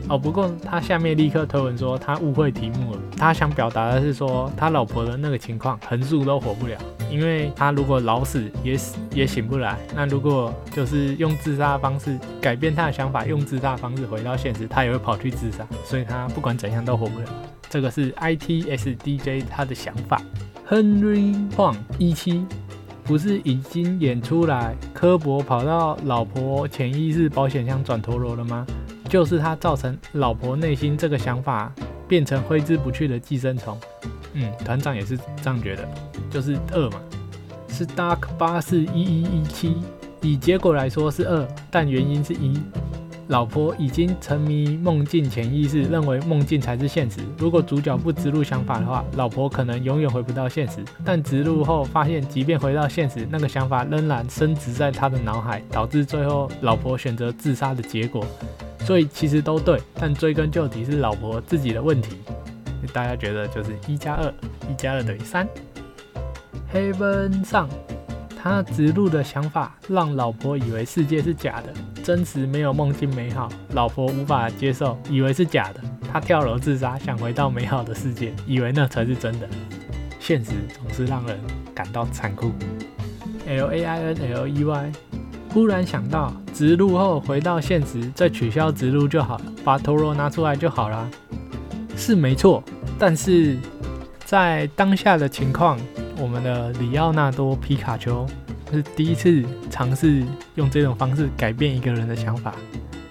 [0.10, 3.00] 哦，不过他下面立刻推文说他误会题目了。
[3.18, 6.78] 他想表达的是说他老婆的那个情况，横竖都活不了，
[7.10, 9.78] 因为他如果老死也死也醒不来。
[9.96, 15.66] 那如果就是用自杀的方式改变他的想法，用自杀的方式回到现实，他也会跑去自杀。
[15.86, 17.26] 所以他不管怎样都活不了。
[17.70, 20.22] 这个是 I T S D J 他的想法。
[20.70, 22.46] Henry Huang 一七。
[23.06, 28.66] 不是已经演出来，科博跑到老婆潜意识保险箱转陀螺了吗？
[29.14, 31.72] 就是他造成老婆内心这个想法
[32.08, 33.80] 变成挥之不去的寄生虫。
[34.34, 35.88] 嗯，团长也是这样觉得，
[36.32, 37.00] 就是二嘛，
[37.70, 39.78] 是 Dark 八四一一一七，
[40.20, 42.60] 以结果来说是二，但原因是一。
[43.28, 47.20] 老婆已经沉迷梦境潜意识，认为梦境才是现实。
[47.38, 50.84] 如果主角不植入想法的话，老婆可能永远回不到现实。
[51.06, 58.26] 但植入后发现，即便回到现实，那个想法仍然深植在他的脑海，导致最后老婆选择自杀的结果。
[58.86, 62.18] 所以其实都对，但追根究底是老婆自己的问题。
[62.94, 64.34] 大家觉得就是一加二，
[64.70, 65.48] 一加二等于三。
[66.72, 67.70] 黑奔上。
[68.46, 75.80] 他植入的想法让老婆以为世界是假的，真实没有梦境美好，老婆无法接受，以为是假的。
[76.12, 79.48] 他跳楼自杀，想回到美好的世界，以为那才是真的。
[80.20, 81.40] 现实总是让人
[81.74, 82.52] 感到残酷。
[83.48, 84.92] L A I N L E Y，
[85.54, 91.08] 忽然想到植入后回到现实，再取消植入就好了，把陀螺拿出来就好了。
[91.96, 92.64] 是没错，
[92.98, 93.56] 但是
[94.26, 95.78] 在当下的情况。
[96.20, 98.26] 我们的里奥纳多皮卡丘
[98.72, 100.24] 是第一次尝试
[100.56, 102.54] 用这种方式改变一个人的想法。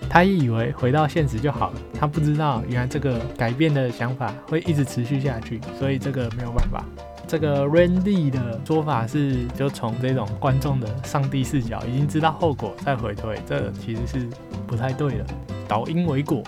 [0.09, 6.85] 他以为回到现实就好了，他不知道原来这个改变的想法会一直持续下去，所以这个没有办法。
[7.33, 14.29] 这个 Randy 的说法是，就从这种观众的上帝视角，已经知道后果再回推，这其实是
[14.67, 15.25] 不太对的。
[15.67, 16.43] 导因为果。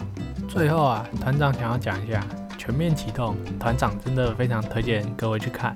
[0.46, 2.22] 最后啊，团长想要讲一下
[2.58, 5.74] 全面启动，团长真的非常推荐各位去看。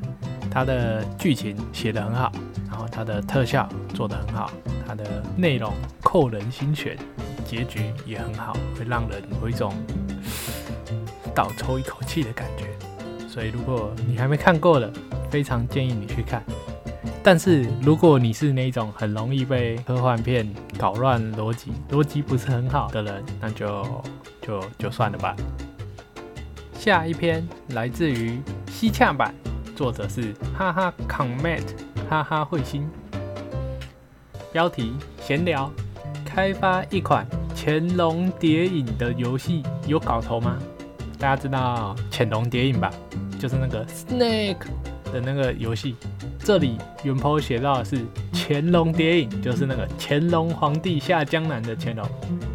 [0.51, 2.31] 它的剧情写得很好，
[2.69, 4.51] 然后它的特效做得很好，
[4.87, 6.99] 它的内容扣人心弦，
[7.47, 9.73] 结局也很好，会让人有一种
[11.35, 12.78] 倒抽一口气的感觉。
[13.39, 14.93] 所以如果你还没看过的，
[15.31, 16.43] 非常建议你去看。
[17.23, 20.45] 但是如果你是那种很容易被科幻片
[20.77, 24.03] 搞乱逻辑、逻辑不是很好的人，那就
[24.43, 25.37] 就就算了吧。
[26.77, 28.41] 下一篇来自于
[28.73, 29.33] 西洽版。
[29.77, 31.63] 作者是哈哈 Comment，
[32.11, 32.91] 哈哈彗星。
[34.51, 35.71] 标题：闲聊。
[36.25, 37.25] 开发一款
[37.55, 40.59] 潜龙谍影的游戏有搞头吗？
[41.21, 42.91] 大家知道潜龙谍影吧？
[43.39, 44.67] 就是那个 Snake
[45.13, 45.95] 的那个游戏，
[46.41, 52.07] 这里原 po 写到的是乾隆谍影，就是那个乾隆皇帝下江南的乾隆。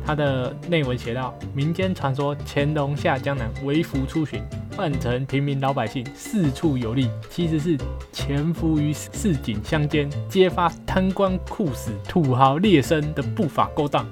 [0.06, 4.44] 他的内文写到，民间传说乾隆下江南为服出巡，
[4.76, 7.78] 扮成平民老百姓四处游历，其实是
[8.12, 14.06] 潜伏于市井乡间，揭发贪官酷使、土豪劣绅的不法勾当。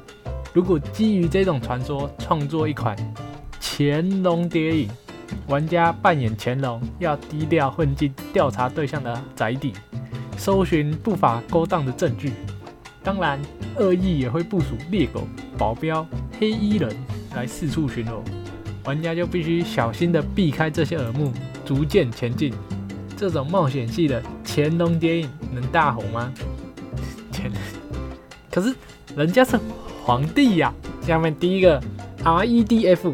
[0.53, 2.95] 如果基于这种传说创作一款
[3.59, 4.89] 乾隆谍影，
[5.47, 9.73] 玩家扮演乾隆，要低调混进调查对象的宅邸，
[10.37, 12.33] 搜寻不法勾当的证据。
[13.03, 13.39] 当然，
[13.77, 16.05] 恶意也会部署猎狗、保镖、
[16.39, 16.95] 黑衣人
[17.35, 18.21] 来四处巡逻，
[18.85, 21.31] 玩家就必须小心的避开这些耳目，
[21.65, 22.53] 逐渐前进。
[23.17, 26.31] 这种冒险系的乾隆谍影能大红吗？
[27.31, 27.51] 天，
[28.51, 28.73] 可是
[29.15, 29.59] 人家是
[30.03, 30.73] 皇帝呀！
[31.01, 31.81] 下面第一个
[32.23, 33.11] R E D F，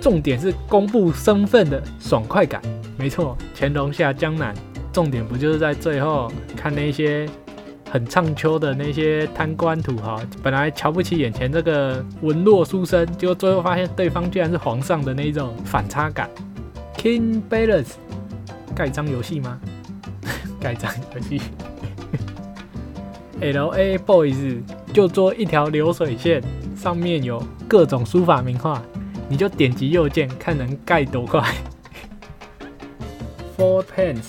[0.00, 2.60] 重点是公布身份的爽快感。
[2.96, 4.54] 没错，乾隆下江南，
[4.92, 7.28] 重点不就是在最后看那些。
[7.90, 16.28] 很唱秋的那些贪官土豪，本来瞧不起眼前这个文弱书生，结果最后发现对方居然是皇上的那种反差感。
[16.98, 17.92] King Balance
[18.74, 19.58] 盖章游戏吗？
[20.60, 21.40] 盖章游戏。
[23.40, 24.60] L A Boys
[24.92, 26.42] 就做一条流水线，
[26.76, 28.82] 上面有各种书法名画，
[29.28, 31.42] 你就点击右键看能盖多快。
[33.56, 34.24] Four Pens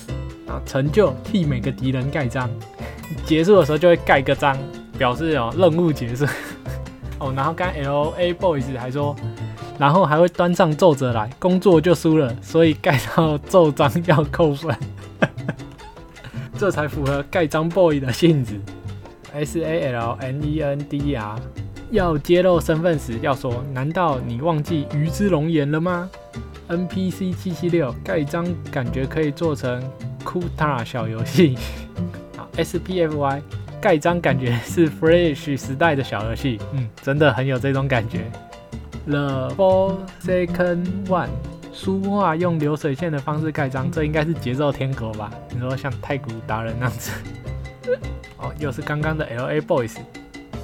[0.46, 2.50] 啊，成就替每个敌人盖章。
[3.24, 4.56] 结束的时候就会盖个章，
[4.98, 6.24] 表示哦任务结束
[7.18, 7.32] 哦。
[7.34, 9.16] 然后刚 L A Boys 还说，
[9.78, 14.76] 然后还会端上奏折来，工作就输了，所以盖到奏章要扣分，
[16.58, 18.60] 这才符合盖章 boy 的性质。
[19.32, 21.36] S A L N E N D R
[21.90, 26.08] 要揭露身份时要说，难道你忘记鱼之龙颜了吗
[26.68, 29.82] ？N P C 七七六盖章感觉可以做成
[30.24, 31.58] Kuta 小游戏。
[32.56, 33.42] S P F Y
[33.80, 38.30] 盖章感觉是 Fresh 时代的小游戏，嗯，真的很有这种感觉。
[39.06, 41.30] The Four Second One
[41.72, 45.30] 书画用流水线的方式盖章，这应该是节奏天狗吧？
[45.50, 47.10] 你说像太古达人那样子？
[48.38, 49.96] 哦，又是刚刚的 L A Boys。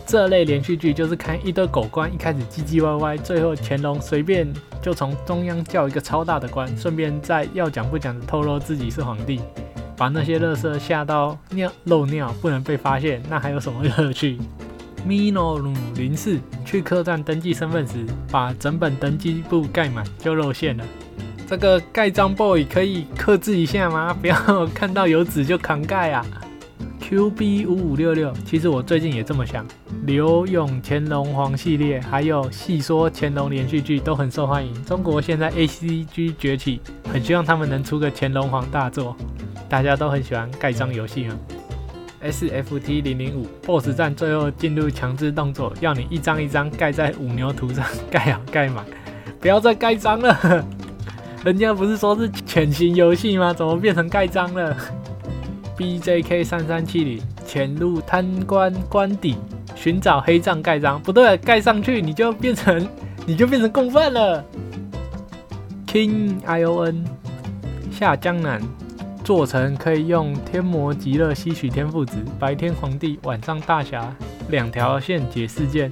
[0.06, 4.46] 这类连续剧就是看一堆狗官一开始唧唧歪歪，最后乾隆随便
[4.80, 9.40] 就从中央叫一个超大的官，顺便再要讲不讲的透露自己是皇帝。
[9.96, 14.38] 把那些垃圾吓到尿漏尿不能被发现，那还有什么乐趣
[15.08, 20.84] ？Mino 鲁零四去客栈登记身份时，把整本登记簿盖满就露馅了。
[21.48, 24.16] 这个盖章 boy 可以克制一下吗？
[24.20, 24.36] 不要
[24.74, 26.24] 看到有纸就扛盖啊
[27.00, 29.64] ！QB 五五六六，其实我最近也这么想。
[30.04, 34.84] 刘永乾隆皇系列，还有戏说乾隆连续剧都很受欢迎。
[34.84, 36.80] 中国现在 ACG 崛起，
[37.12, 39.16] 很希望他们能出个乾隆皇大作。
[39.68, 41.36] 大家都很喜欢盖章游戏吗
[42.22, 48.84] ？SFT 零零五 BOSS 战最后进入强制动作，要你一张一张盖在五牛图上，盖好盖满，
[49.40, 50.64] 不要再盖章了。
[51.44, 53.52] 人家不是说是潜行游戏吗？
[53.52, 54.76] 怎么变成盖章了
[55.76, 59.36] ？BJK 三三七零潜入贪官官邸，
[59.74, 62.88] 寻找黑账盖章，不对，盖上去你就变成
[63.26, 64.44] 你就变成共犯了。
[65.86, 67.04] King ION
[67.90, 68.60] 下江南。
[69.24, 74.14] 做成可以用天魔极乐吸取天赋值，白天皇帝，晚上大侠，
[74.50, 75.90] 两条线解事件，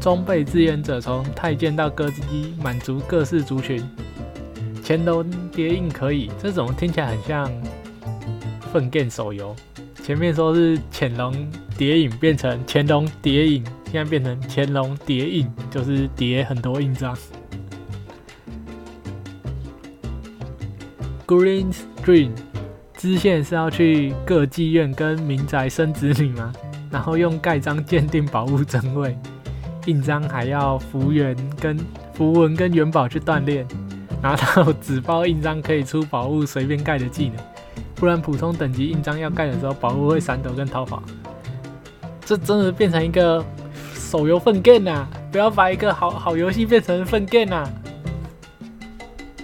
[0.00, 3.88] 装备志愿者从太监到歌姬，满足各式族群。
[4.84, 7.48] 乾隆叠印可以，这种听起来很像
[8.72, 9.54] 粪便手游。
[10.02, 11.32] 前面说是潜龙
[11.76, 17.16] 谍影变成乾隆谍影，现在变成乾隆谍影，就是叠很多印章。
[21.26, 22.30] Green Stream。
[22.96, 26.52] 支线是要去各妓院跟民宅生子女吗？
[26.88, 29.18] 然后用盖章鉴定宝物真伪，
[29.86, 31.76] 印章还要符元跟
[32.14, 33.66] 符文跟元宝去锻炼，
[34.22, 37.36] 拿到纸包印章可以出宝物随便盖的技能，
[38.02, 41.00] 不然普通等级印章要盖的时候宝物会闪躲跟逃跑。
[42.24, 43.44] 这真的变成一个
[43.94, 45.08] 手游粪 game 啊！
[45.30, 47.70] 不要把一个好好游戏变成粪 game 啊！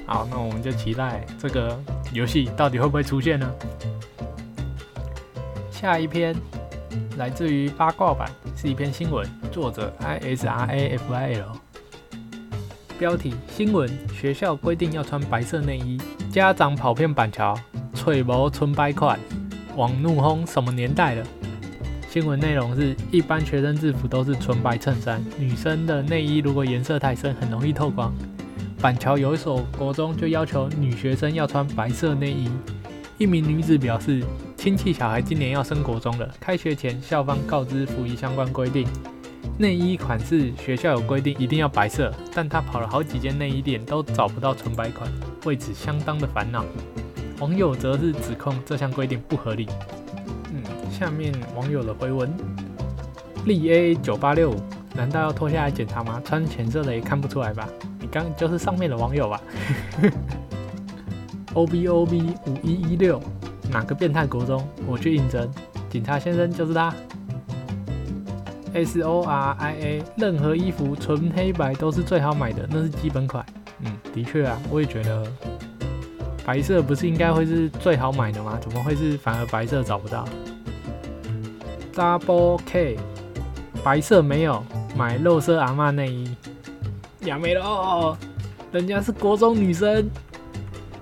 [0.06, 1.78] 好，那我们就期待这个。
[2.12, 3.48] 游戏到底会不会出现呢？
[5.70, 6.34] 下一篇
[7.16, 11.52] 来自于八卦版，是一篇新闻，作者 I S R A F I L。
[12.98, 16.00] 标题：新闻学校规定要穿白色内衣，
[16.32, 17.54] 家长跑遍板桥，
[18.08, 19.20] 翠毛纯白款，
[19.76, 21.26] 网怒轰什么年代了？
[22.08, 28.10] 新闻内容是一般学生制服都是纯白衬衫，女生的内衣如果颜色太深，很容易透光。
[28.80, 32.48] 板桥有一所国中就要求女学生要穿白色内衣。
[33.18, 34.24] 一名女子表示，
[34.56, 38.88] 亲戚小孩今年要升国中了，开学前校方告知服役相关规定，
[39.58, 45.12] 内衣款式学校有规定一定要白色，但她跑了好几间内衣店都找不到纯白款，
[45.44, 46.64] 为此相当的烦恼。
[47.40, 49.68] 网友则是指控这项规定不合理。
[50.52, 52.32] 嗯，下面网友的回文：
[53.44, 54.56] 力 A 九八六五，
[54.94, 56.20] 难道要脱下来检查吗？
[56.24, 57.68] 穿浅色的也看不出来吧？
[58.00, 59.40] 你刚就是上面的网友吧？
[61.54, 63.20] O B O B 五一一六，
[63.70, 64.66] 哪个变态国中？
[64.86, 65.48] 我去应征，
[65.88, 66.92] 警察先生就是他。
[68.74, 73.44] S O R I A，任何衣服纯黑白都是最好买的，那是基本款。
[73.80, 75.26] 嗯，的确啊，我也觉得。
[76.48, 78.58] 白色不是应该会是最好买的吗？
[78.58, 80.26] 怎么会是反而白色找不到
[81.92, 82.96] ？Double K，
[83.84, 84.64] 白色没有，
[84.96, 86.34] 买肉色阿妈内衣，
[87.26, 88.16] 亚美喽，
[88.72, 90.08] 人家是国中女生。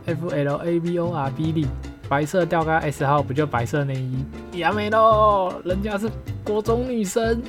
[0.07, 1.69] F L A B O R B D，
[2.09, 4.25] 白色吊杆 S 号不就白色内衣？
[4.59, 6.11] 亚美喽，人家是
[6.43, 7.41] 国中女生。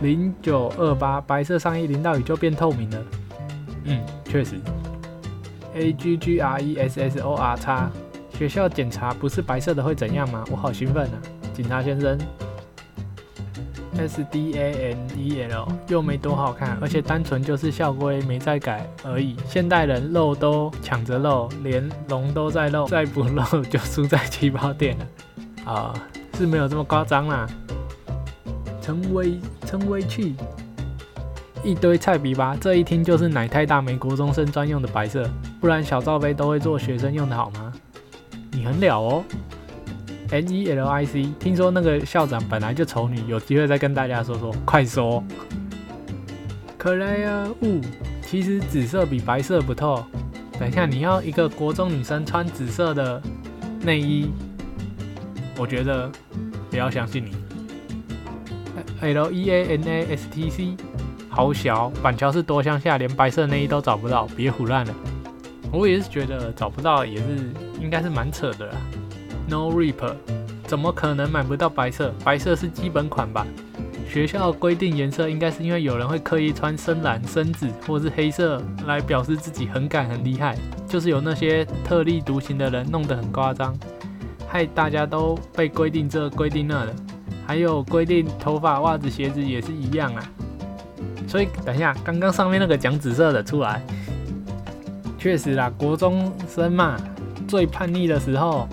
[0.00, 2.98] 零九二八，白色上衣淋到雨就变透明了。
[3.84, 4.54] 嗯，确实。
[5.76, 7.90] A G G R E S S O R 叉，
[8.36, 10.42] 学校检查不是白色的会怎样吗？
[10.50, 11.16] 我好兴奋啊！
[11.52, 12.18] 警察先生
[13.98, 19.36] ，S D A N E L 又没多好看，而且单纯就是校规没再改而已。
[19.46, 25.06] 现代人漏都抢着漏，连龙都在漏，再不漏就输在旗袍店了。
[25.72, 25.94] 啊，
[26.38, 27.46] 是没有这么夸张啦。
[28.80, 30.34] 陈威，陈威去。
[31.64, 35.28] 一堆菜比吧，这一听就是奶太大美国中生专用的白色，
[35.60, 37.72] 不然小罩杯都会做学生用的好吗？
[38.52, 39.24] 你很了哦
[40.30, 45.22] ，N E L I C，听说那个校长本来就丑女，有机会再跟大家说说，快说。
[46.78, 47.80] 可莱啊，雾，
[48.22, 50.04] 其实紫色比白色不透。
[50.58, 53.20] 等一下，你要一个国中女生穿紫色的
[53.82, 54.30] 内衣，
[55.58, 56.10] 我觉得
[56.70, 57.36] 不要相信你。
[59.00, 60.76] L E A N A S T C。
[61.28, 64.94] 好小，板桥是多乡下，连白色内衣都找不到，别胡乱了。
[65.72, 67.24] 我也是觉得找不到，也是
[67.80, 68.76] 应该是蛮扯的啦。
[69.48, 70.14] No Reaper，
[70.66, 72.12] 怎么可能买不到白色？
[72.24, 73.46] 白色是基本款吧？
[74.08, 80.56] 学校规定颜色，应该是因为有人会刻意穿深蓝、深紫或是黑色来表示自己很敢、很厉害，
[80.88, 83.76] 就是有那些特立独行的人弄得很夸张，
[84.48, 86.94] 害大家都被规定这规定那的。
[87.46, 90.22] 还有规定头发、袜子、鞋子也是一样啊。
[91.28, 93.82] 所以等一下，刚刚上面那个讲紫色的出来，
[95.26, 96.96] 确实啦，国中生嘛，
[97.48, 98.68] 最叛逆的时候，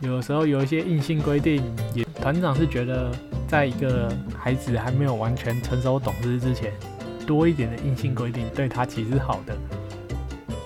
[0.00, 1.62] 有时候有一些硬性规定，
[1.94, 3.10] 也团长是觉得，
[3.48, 6.70] 在一个孩子还没有完全成熟懂事之前，
[7.26, 9.56] 多一点的硬性规定对他其实好的。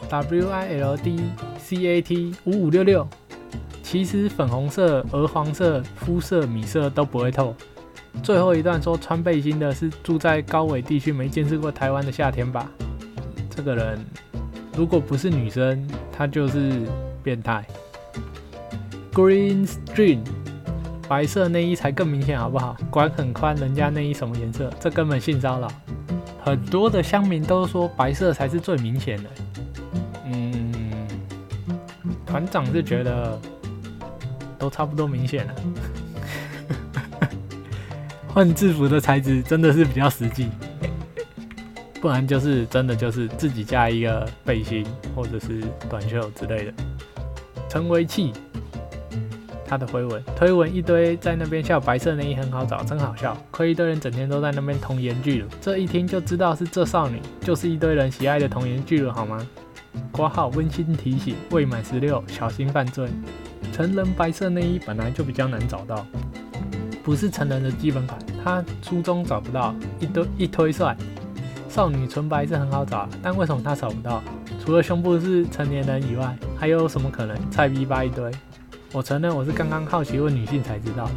[0.08, 1.20] W I L D
[1.58, 3.06] C A T 五五六六，
[3.84, 7.54] 其实粉红色、鹅黄色、肤色、米色都不会透。
[8.20, 12.68] 最后一段说穿背心的是住在高纬地区没见识过台湾的夏天吧？
[13.48, 14.04] 这个人
[14.76, 16.82] 如果不是女生，她就是
[17.22, 17.64] 变态。
[19.12, 20.20] Green String，
[21.08, 22.76] 白色内衣才更明显好不好？
[22.90, 24.68] 管很宽，人家内衣什么颜色？
[24.80, 25.70] 这根本性骚扰。
[26.42, 29.30] 很多的乡民都说白色才是最明显的。
[30.26, 30.72] 嗯，
[32.26, 33.40] 团长是觉得
[34.58, 35.54] 都差不多明显了。
[38.28, 40.48] 换制服的材质真的是比较实际，
[42.04, 44.84] 不然就是真的就是自己加一个背心
[45.16, 46.72] 或者是短袖之类的。
[47.66, 48.30] 成为器，
[49.66, 53.34] 他的回文推文一堆在那边笑白色内衣很好找，真好笑。
[53.50, 59.38] 亏一堆人整天都在那边童颜巨乳，这一听就知道是这少女就是一堆人喜爱的童颜巨乳好吗？
[60.12, 63.08] 括号温馨提醒：未满十六小心犯罪。
[63.72, 66.06] 成人白色内衣本来就比较难找到。
[67.02, 70.96] 不是成人的基本款，他初中找不到，一堆一推算，
[71.74, 74.22] 少女纯白是很好找，但为什么他找不到？
[74.64, 77.36] 除了胸部是成年人以外，还有什么可能？
[77.50, 78.30] 菜逼吧一堆。
[78.92, 81.12] 我承认我是刚刚好奇问女性才知道的，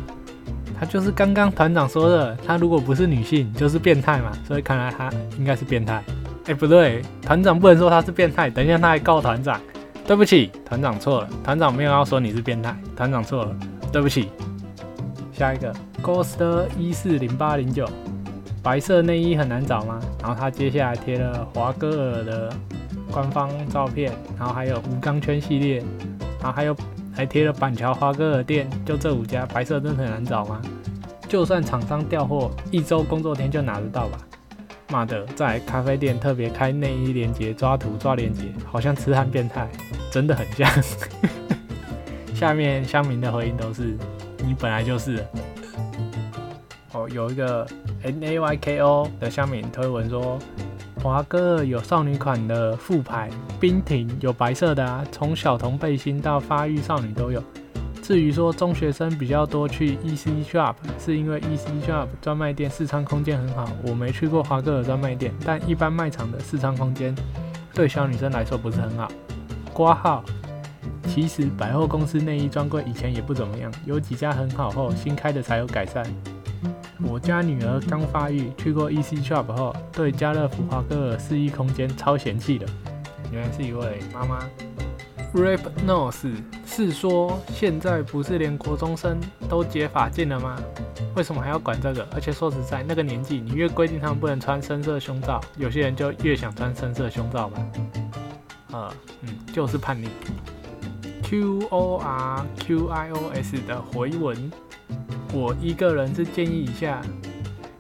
[0.80, 6.04] 他就是刚刚团长说的，他如果不是女性就是变态嘛，所以看来他应该是变态。
[6.48, 9.62] 哎，不对，团长不能说他是变态，等一下他还告团长。
[10.08, 13.56] 对不起，团长错了，团长没有要说你是变态，团长错了，
[13.92, 14.30] 对不起。
[15.32, 17.88] 下一个 Ghost 一四零八零九，
[18.68, 19.98] 白色内衣很难找吗？
[20.20, 22.54] 然后他接下来贴了华歌尔的
[23.10, 25.78] 官方照片，然后还有无钢圈系列，
[26.42, 26.76] 然后还有
[27.16, 30.62] 还贴了板桥华歌尔店，就这五家，白色真的很难找吗？
[31.30, 34.18] 就算厂商调货，一周工作天就拿得到吧？
[34.90, 39.66] 妈的，在咖啡店特别开内衣链接抓图抓链接，好像痴汉变态，
[40.12, 40.70] 真的很像。
[42.36, 43.98] 下面乡民的回应都是
[44.40, 45.26] 你本来就是。
[46.94, 47.68] 哦，有一个
[48.04, 50.38] N A Y K O 的下面推文说，
[51.04, 53.30] 华哥有少女款的副牌，
[53.60, 57.44] 冰婷有白色的啊，从小童背心到发育少女都有。
[58.02, 63.70] 至于说中学生比较多去 E C Shop，是因为 E C Shop 专卖店试穿空间很好。
[63.86, 67.14] 我没去过华哥的专卖店，但一般卖场的试穿空间
[67.74, 69.12] 对小女生来说不是很好。
[69.74, 70.24] 挂号，
[71.08, 76.06] 其实百货公司内衣专柜以前也不怎么样，有几家很好后新开的才有改善。
[77.04, 82.66] 我家女儿刚发育，去过 E C Shop 后，对家乐福华哥的试衣空间超嫌弃的。
[83.32, 84.40] 原来是一位妈妈。
[85.34, 86.34] Rap Nose
[86.66, 89.20] 是说现在不是连国中生
[89.50, 90.58] 都解法禁了吗？
[91.16, 92.08] 为什么还要管这个？
[92.14, 97.62] 而且说实在，那个年纪你越规定他们不能穿深色胸罩，有些人就越想穿深色胸罩吧。
[98.72, 98.92] 呃，
[99.22, 100.08] 嗯，就是叛逆。
[101.24, 104.52] Q O R Q I O S 的回文，
[105.34, 107.02] 我一个人是建议一下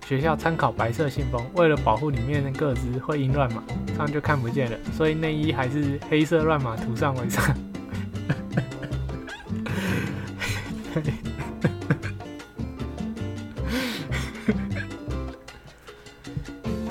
[0.05, 4.77] 学校参考白色信封，为了保护里面的个子会印乱码，这样就看不见了。
[4.93, 7.43] 所以内衣还是黑色乱码涂上为上。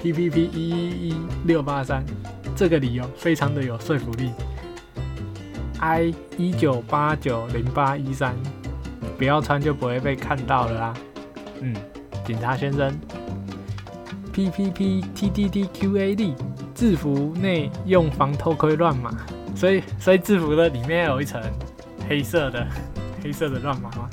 [0.03, 2.05] P P P 一一一六八三，
[2.55, 4.31] 这个理由非常的有说服力。
[5.81, 8.37] I 一九八九零八一三，
[9.17, 10.95] 不要穿就不会被看到了啦。
[11.61, 11.75] 嗯，
[12.25, 12.93] 警察先生。
[14.33, 16.35] P P P T T T Q A D，
[16.75, 19.11] 制服内用防偷窥乱码，
[19.55, 21.41] 所以所以制服的里面有一层
[22.07, 22.67] 黑色的
[23.25, 24.11] 黑色的乱码吗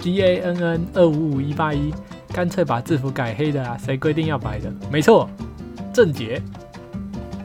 [0.00, 1.92] ？G A N N 二五五一八一，
[2.32, 4.72] 干脆把制服改黑的啊，谁规定要白的？
[4.92, 5.28] 没错，
[5.92, 6.40] 正解。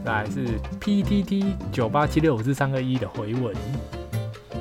[0.06, 0.46] 再来是
[0.80, 3.56] P T T 九八七六五四三个一的回文，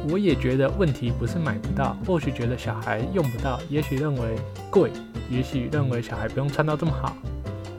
[0.09, 4.36] 我也觉得问题不是买不到，或许觉得小孩用不到，也许认为
[4.70, 4.90] 贵，
[5.28, 7.16] 也许认为小孩不用穿到这么好。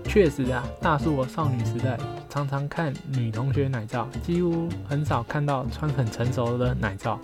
[0.03, 1.97] 确实啊，大是我少女时代，
[2.29, 7.19] 常常看女同学奶照，几乎很少看到穿很成熟的奶照，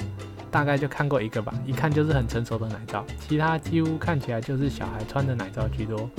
[0.49, 6.09] 大概就看过一个吧，一看就是很成熟的奶照，其他几乎看起来就是小孩穿的奶照居多。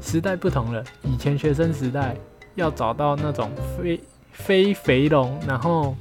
[0.00, 2.16] 时代不同了，以前学生时代。
[2.56, 4.00] 要找到那种非
[4.32, 5.94] 非肥龙，然后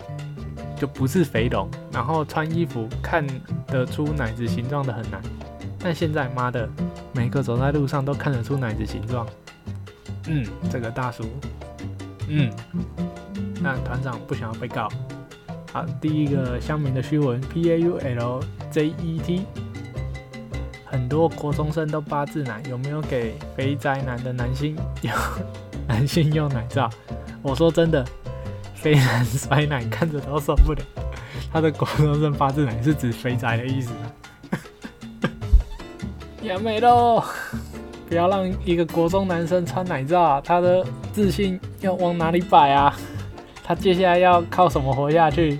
[0.80, 3.28] 就不是肥龙，然后穿衣服看
[3.68, 5.22] 得出奶子形状的很难。
[5.78, 6.68] 但现在妈的，
[7.14, 9.28] 每个走在路上都看得出奶子形状。
[10.28, 11.26] 嗯，这个大叔，
[12.30, 12.50] 嗯，
[13.62, 14.88] 那团长不想要被告。
[15.74, 18.40] 好，第一个乡民的虚文，P A U L
[18.72, 19.46] J E T，
[20.86, 25.12] 很多国中生都八字奶，有没有给肥宅男的男性有？
[25.88, 26.88] 男性用奶罩，
[27.42, 28.06] 我说真的，
[28.82, 30.82] 肥男甩奶看着都受不了。
[31.52, 33.92] 他的国中生八字奶是指肥宅的意思。
[36.44, 37.22] 亚美喽，
[38.08, 42.96] 不要让一个国中男生穿奶罩，他的自信要往哪里摆啊？
[43.64, 45.60] 他接下来要靠什么活下去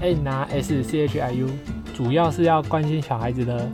[0.00, 1.48] ？A 拿 S C H I U，
[1.94, 3.68] 主要是要关心小孩子的，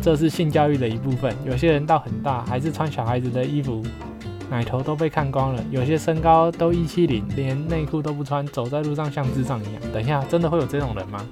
[0.00, 1.36] 这是性教育的一部分。
[1.44, 3.84] 有些人到很大还是穿小孩子的衣服。
[4.50, 9.82] 奶头都被看光了，有些身高都一七零，连内裤都不穿，走在路上像智障一样。
[9.92, 11.26] 等一下，真的会有这种人吗？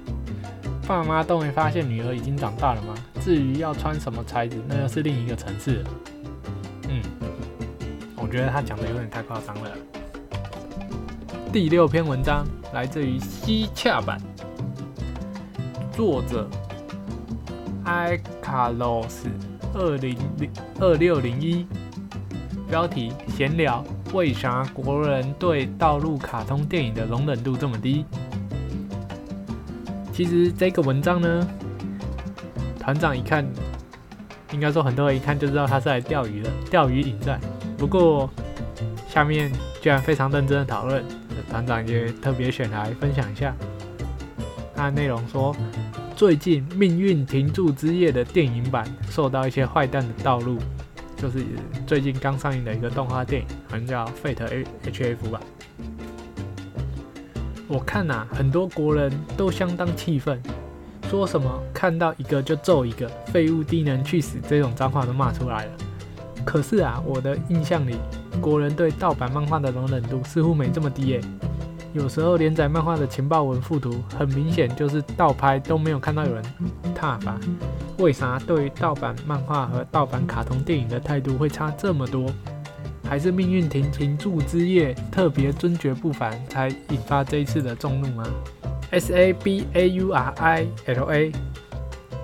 [0.85, 2.93] 爸妈都没发现女儿已经长大了吗？
[3.21, 5.89] 至于要穿什么材质，那又是另一个层次了。
[6.89, 7.01] 嗯，
[8.17, 9.71] 我觉得他讲的有点太夸张了。
[11.53, 14.19] 第六篇文章来自于西洽版，
[15.93, 16.49] 作者
[17.85, 19.29] 埃卡洛斯
[19.73, 21.65] 二零零二六零一。
[22.69, 23.83] 标题闲聊：
[24.13, 28.05] 为啥国人对道路卡通电影的容忍度这么低？
[30.11, 31.47] 其实这个文章呢，
[32.79, 33.45] 团长一看，
[34.51, 37.39] 应该说很多人一看就知道他是来钓鱼的，钓鱼引战。
[37.77, 38.29] 不过
[39.09, 39.51] 下面
[39.81, 41.03] 居然非常认真的讨论，
[41.49, 43.55] 团长也特别选来分享一下。
[44.75, 45.55] 那内容说，
[46.15, 50.57] 最近《命运停住之夜》的电影版受到一些坏蛋的道路。
[51.23, 51.45] 就是
[51.87, 55.39] 最近刚上映的一个动画电影，好像叫《Fate A H F》吧。
[57.65, 60.37] 我看呐，很多国人都相当气愤，
[61.09, 65.71] 说什么看到一个就揍一个，废物低能去死这种脏话都骂出来了。
[66.43, 67.95] 可是啊，我的印象里，
[68.41, 71.21] 国人对盗版漫画的容忍度似乎没这么低耶。
[71.93, 76.43] 有时候连载漫画的情报文附图，很明显就是盗拍，都没有看到有人
[76.95, 77.39] 踏伐。
[77.99, 82.29] 为啥对盗版漫画和盗版卡通电影的态度会差这么多？
[83.07, 88.25] 还是命运停停住之夜特别尊爵不凡，才引发这一次的众怒吗
[88.89, 91.31] S A B A U R I L A，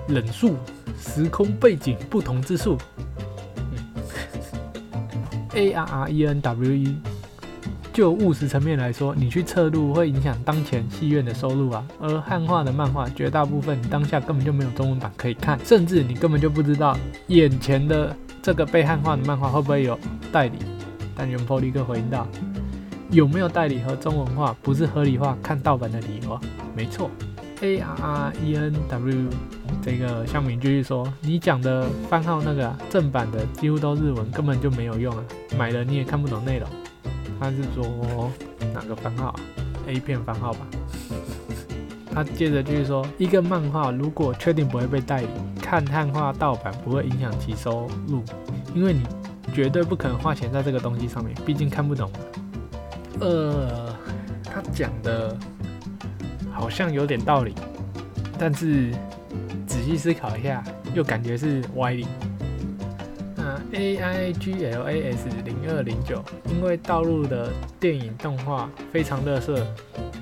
[0.08, 0.56] 冷速
[0.98, 2.76] 时空背景不同之处。
[5.54, 6.96] A R R E N W E，
[8.00, 11.86] 就务实层面来说，你去测录会影响当前戏院的收入啊。
[12.00, 16.96] 而汉化的漫画，绝大部分当下根本就没有中文版可以看，甚至你根本就不知道
[17.26, 19.98] 眼前的这个被汉化的漫画会不会有
[20.32, 20.56] 代理。
[21.14, 22.26] 但原破立刻回应道
[23.12, 26.40] ：“有没有代理和中文化，不是合理化看盗版的理由啊。”
[26.74, 27.10] 没错
[27.60, 29.28] ，A R R E N W
[29.82, 35.22] 这个向明继续说：“你讲的番号那个正版的几乎都日文，根本就没有用啊，
[35.58, 36.66] 买了你也看不懂内容。”
[37.40, 38.30] 他是说
[38.74, 39.40] 哪个番号啊
[39.88, 40.60] ？A 片番号吧。
[42.14, 45.28] 他接着继续说：“一个漫画如果确定不会被代理，
[45.60, 48.22] 看汉化盗版不会影响其收入，
[48.74, 49.02] 因为你
[49.54, 52.10] 绝对不可能花钱在这个东西上面，毕竟看不懂。”
[53.20, 53.96] 呃，
[54.44, 55.36] 他讲的。
[56.52, 57.54] 好像有点道理，
[58.38, 58.92] 但是
[59.66, 60.62] 仔细思考一下，
[60.92, 62.06] 又感觉是歪理。
[63.72, 69.66] A I G L A S 零二零九，因为道路的电影动画非常乐色，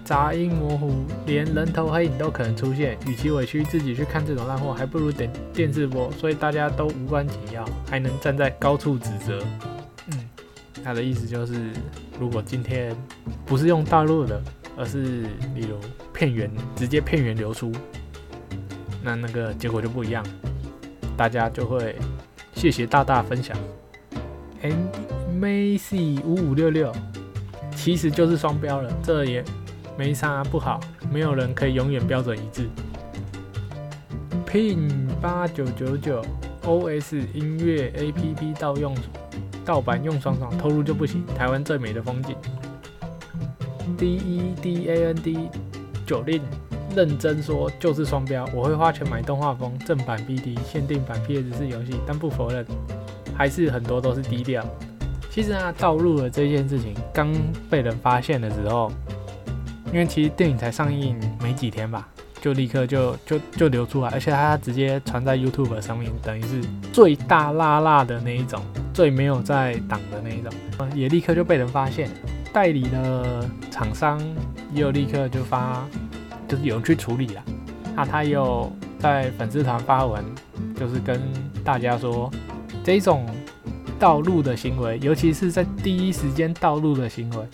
[0.04, 2.98] 杂音模糊，连人头黑影都可能出现。
[3.06, 9.42] 与其委屈自己去看这种烂货，还不如点电视播，所以大家都无关紧要，还能站在高处指责。
[10.12, 10.28] 嗯，
[10.84, 11.70] 他的意思就是，
[12.20, 12.94] 如果今天
[13.44, 14.40] 不是用大陆的。
[14.80, 15.22] 而是
[15.56, 15.76] 例如
[16.14, 17.72] 片源直接片源流出，
[19.02, 20.24] 那那个结果就不一样，
[21.16, 21.96] 大家就会
[22.58, 23.56] 谢谢大大分享。
[25.40, 26.92] Macy 五五六六
[27.76, 29.44] 其实就是双标了，这也
[29.96, 32.68] 没啥不好，没有人可以永远标准一致。
[34.44, 34.90] Pin
[35.20, 36.20] 八九九九
[36.64, 38.92] OS 音乐 APP 盗用
[39.64, 41.24] 盗版用爽爽，透露就不行。
[41.36, 42.34] 台湾最美的风景。
[43.96, 45.48] D E D A N D
[46.04, 46.42] 九令
[46.94, 52.66] 认真说就是双标，我会花钱买动画风正版 B D 限定版 P S 四游戏，但不否认
[53.36, 54.64] 还是很多都是低调。
[55.30, 57.32] 其实啊，盗录了这件事情刚
[57.70, 58.90] 被人发现的时候，
[59.92, 62.08] 因为其实电影才上映没几天吧，
[62.40, 66.60] 就立刻就就就流出来，而且它直接传在 YouTube 上面，等于是
[66.92, 68.60] 最大辣辣的那一种，
[68.92, 70.52] 最没有在挡的那一种，
[70.94, 72.10] 也立刻就被人发现。
[72.50, 74.18] 代理的厂商
[74.72, 75.86] 也有立刻就发，
[76.48, 77.42] 就是有人去处理了。
[77.94, 80.24] 那他又在粉丝团发文，
[80.74, 81.20] 就是跟
[81.62, 82.30] 大家说，
[82.82, 83.26] 这种
[83.98, 87.44] 道路的行为，尤其是在第一时间道路的行为，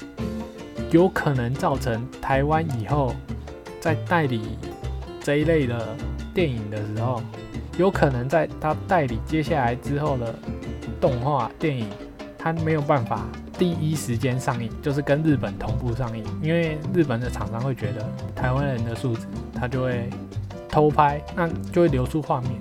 [0.91, 3.15] 有可能造成台湾以后
[3.81, 4.43] 在代理
[5.21, 5.97] 这一类的
[6.33, 7.23] 电影的时候，
[7.79, 10.35] 有可能在他代理接下来之后的
[11.01, 11.89] 动画电影，
[12.39, 13.27] 他没有办法。
[13.57, 20.11] 第一时间上映就是跟日本同步上映，因为日本的厂商会觉得台湾人的素质，他就会
[20.69, 22.53] 偷拍，那就会流出画面，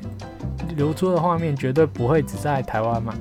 [0.75, 3.13] 流出的画面绝对不会只在台湾嘛，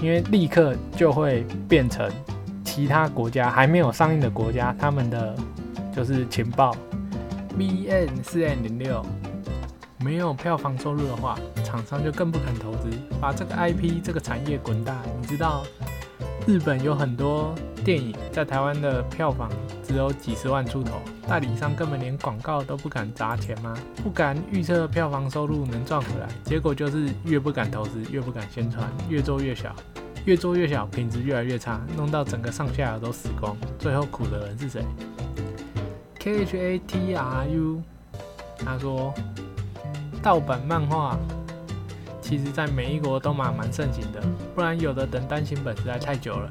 [0.00, 2.08] 因为立刻就会变成
[2.64, 5.36] 其他国家还没有上映的国家，他们的
[5.94, 6.74] 就是情报。
[7.58, 9.04] B N 四 N 零六
[9.98, 12.88] 没有票房收入的话，厂商就更不肯投资，
[13.20, 15.64] 把这个 I P 这个产业滚大，你知道。
[16.48, 19.50] 日本有很多电影在台湾的票房
[19.86, 20.94] 只有几十万出头，
[21.28, 23.76] 代理商根本连广告都不敢砸钱吗？
[24.02, 29.76] 不敢预测票房收入能赚回来，结果就是越不敢投资，越不敢宣传，越做越小，
[30.24, 34.82] 越做越小，品质越来越差，弄到整个上下游都死光，最后苦的人是谁
[36.18, 37.82] ？K H A T R U，
[38.56, 39.12] 他说，
[40.22, 41.18] 盗版漫画。
[42.28, 44.20] 其实，在每一国都蛮蛮盛行的，
[44.54, 46.50] 不然有的等单行本实在太久了。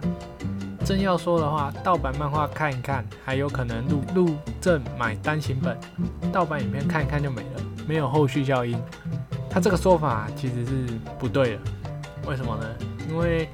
[0.84, 5.76] 真要说的话，盗版漫画看一看，还有可能入入正买单行本；
[6.34, 8.76] 盗版影片看一看就没了，没有后续效应。
[9.52, 10.88] 他这个说法其实是
[11.20, 11.62] 不对的。
[12.28, 12.66] 为什么呢？
[13.08, 13.48] 因为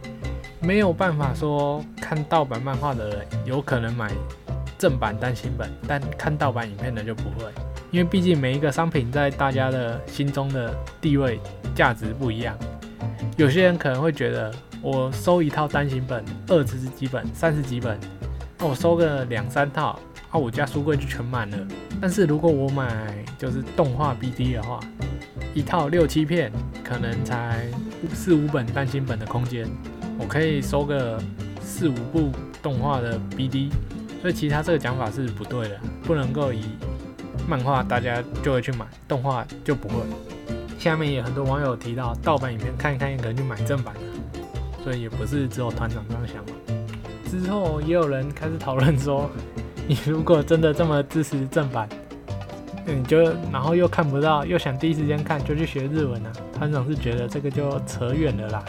[0.61, 4.09] 没有办法说看盗版漫画的人有可能买
[4.77, 7.51] 正版单行本，但看盗版影片的就不会。
[7.93, 11.39] 因为毕竟每一个商品在大家的心中的地位
[11.75, 12.57] 价值不一样，
[13.37, 17.99] 有些人可能会觉得我收一套单行本二十几本、三十几本，
[18.57, 19.99] 那我收个两三套，
[20.31, 21.57] 啊我家书柜就全满了。
[22.01, 24.79] 但是如果我买就是动画 BD 的话，
[25.53, 26.51] 一套六七片，
[26.83, 27.67] 可能才
[28.11, 29.67] 四五本单行本的空间，
[30.17, 31.21] 我可以收个
[31.61, 33.69] 四五部动画的 BD，
[34.19, 36.63] 所以其他这个讲法是不对的，不能够以。
[37.47, 39.95] 漫画大家就会去买，动画就不会。
[40.79, 44.43] 下面也很多网友提到，盗版影片看一看也可能去买正版的，
[44.83, 46.51] 所以也不是只有团长这样想嘛。
[47.29, 49.29] 之后也有人开始讨论说，
[49.87, 51.87] 你如果真的这么支持正版，
[52.85, 56.31] 你就然后又看不到，又想第一时间看，就去学日文啊。
[56.53, 58.65] 团长是觉得这个就扯远了啦，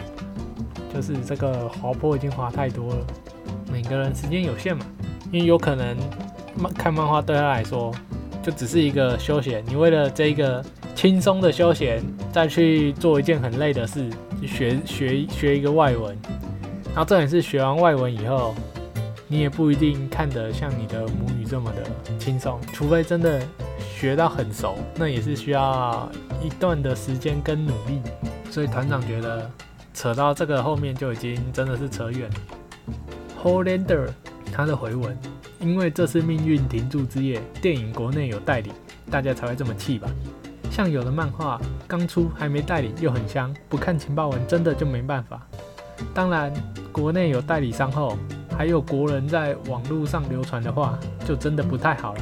[0.93, 3.05] 就是这个滑坡已经滑太多了。
[3.71, 4.85] 每个人时间有限嘛，
[5.31, 5.97] 因为有可能
[6.57, 7.93] 漫看漫画对他来说
[8.45, 14.07] 就只是一个休闲，你为了这个轻松的休闲再去做一件很累的事，
[14.45, 16.15] 学学学一个外文，
[16.89, 18.53] 然后这也是学完外文以后，
[19.27, 23.41] 你也不一定看得像你的母语这么的轻松，除非真的。
[23.97, 26.09] 学到很熟，那也是需要
[26.43, 28.01] 一段的时间跟努力，
[28.51, 29.49] 所以团长觉得
[29.93, 32.35] 扯到这个后面就已经真的是扯远了。
[33.41, 34.09] Hollander
[34.51, 35.17] 他的回文，
[35.59, 38.71] 因为这是命运停住之夜，电影国内有代理，
[39.09, 40.09] 大家才会这么气吧？
[40.71, 45.41] 像有的漫画刚出还没代理又很香，不看情报文真的就没办法。
[46.13, 46.53] 当然，
[46.91, 48.17] 国内有代理商后，
[48.57, 52.21] 还有国人在网络上流传的话，就真的不太好了。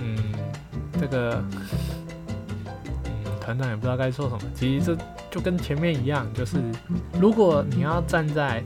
[0.00, 0.16] 嗯
[0.98, 1.44] 这个，
[3.04, 4.40] 嗯，团长也不知道该说什么。
[4.54, 4.96] 其实这
[5.30, 6.56] 就跟前面一样，就是
[7.20, 8.64] 如果你要站在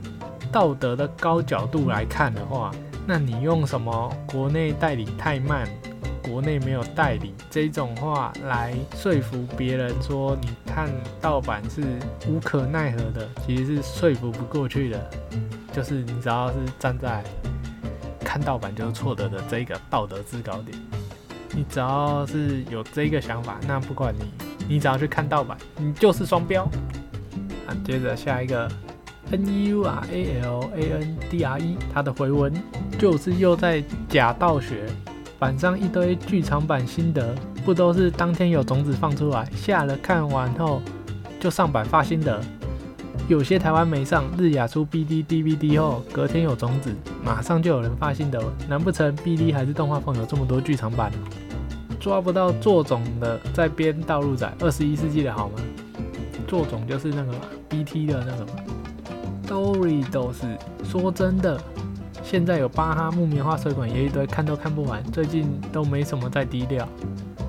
[0.49, 2.71] 道德的高角度来看的话，
[3.07, 5.67] 那你用什么国内代理太慢，
[6.23, 10.89] 国内没有代理这种话来说服别人说你看
[11.19, 11.81] 盗版是
[12.27, 15.09] 无可奈何的，其实是说服不过去的。
[15.73, 17.23] 就是你只要是站在
[18.23, 20.77] 看盗版就是错的的这个道德制高点。
[21.53, 24.25] 你只要是有这个想法，那不管你，
[24.67, 26.63] 你只要去看盗版，你就是双标。
[27.67, 28.69] 啊，接着下一个
[29.31, 32.53] ，N U R A L A N D R E，他的回文
[32.99, 34.85] 就是又在假道学，
[35.39, 37.33] 板上一堆剧场版心得，
[37.65, 40.81] 不都是当天有种子放出来，下了看完后
[41.39, 42.39] 就上版发心得。
[43.27, 51.11] 有些台湾没上，日亚出 B D D V D 后，隔天有种子，马上就有人发心得，难不成 B D 还是动画风有这么多剧场版？
[51.99, 55.55] 抓不到做种的在编道路仔，二十一世纪的好吗？
[56.47, 57.33] 做种就是那个
[57.69, 58.80] B T 的那个嘛。
[59.51, 61.61] Story 都是说真的，
[62.23, 65.03] 现在有巴哈木棉花水管也一堆，看都看不完。
[65.11, 66.87] 最近都没什么在低调。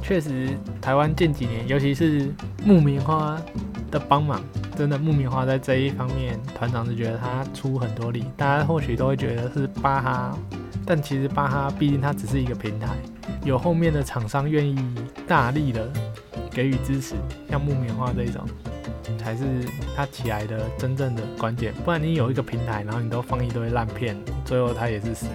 [0.02, 0.48] 确实，
[0.80, 2.34] 台湾近几年，尤其是
[2.64, 3.40] 木棉花
[3.88, 4.42] 的帮忙，
[4.76, 8.24] 真的木棉花在这一方面，团长是觉得他出很多力。
[8.36, 10.36] 大家或许都会觉得是巴哈，
[10.84, 12.96] 但其实巴哈毕竟它只是一个平台。
[13.44, 14.76] 有后面的厂商愿意
[15.28, 15.88] 大力的
[16.50, 17.14] 给予支持，
[17.48, 18.44] 像木棉花这一种，
[19.18, 19.44] 才是
[19.96, 21.72] 它起来的真正的关键。
[21.84, 25.26] 不然你有一个平台，然后你都放一堆烂片，最后它也是死。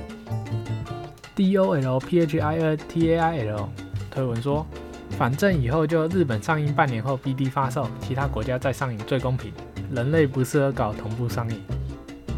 [1.35, 3.69] D O L P H I N T A I L
[4.09, 4.65] 推文说，
[5.11, 9.53] 反正以后就日本上映半年后 B D 发售，其他国家再上映最公平。
[9.91, 11.61] 人类不适合搞同步上映。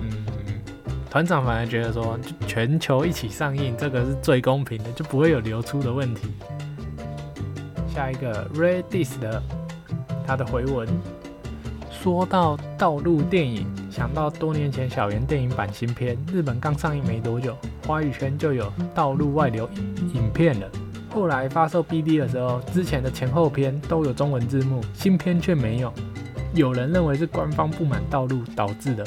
[0.02, 0.26] 嗯
[1.10, 6.28] 团长反而觉得说，全球一起上映，这个是最公平的，就不会有流出的问题。
[7.88, 9.42] 下一个 Redis 的
[10.28, 10.88] 他的回文，
[12.02, 17.54] 说到道路电影，想到多年前小圆电影版新片，日本刚上映没多久，
[17.86, 19.70] 华语圈就有道路外流
[20.14, 20.68] 影片了。
[21.14, 25.92] 后来发售 BD 的时候，之前的前后篇都有中文字幕，新片却没有。
[26.54, 29.06] 有人认为是官方不满道路导致的。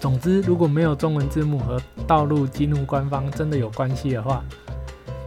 [0.00, 4.42] 总之，如果没有中文字幕和道路激怒官方真的有关系的话，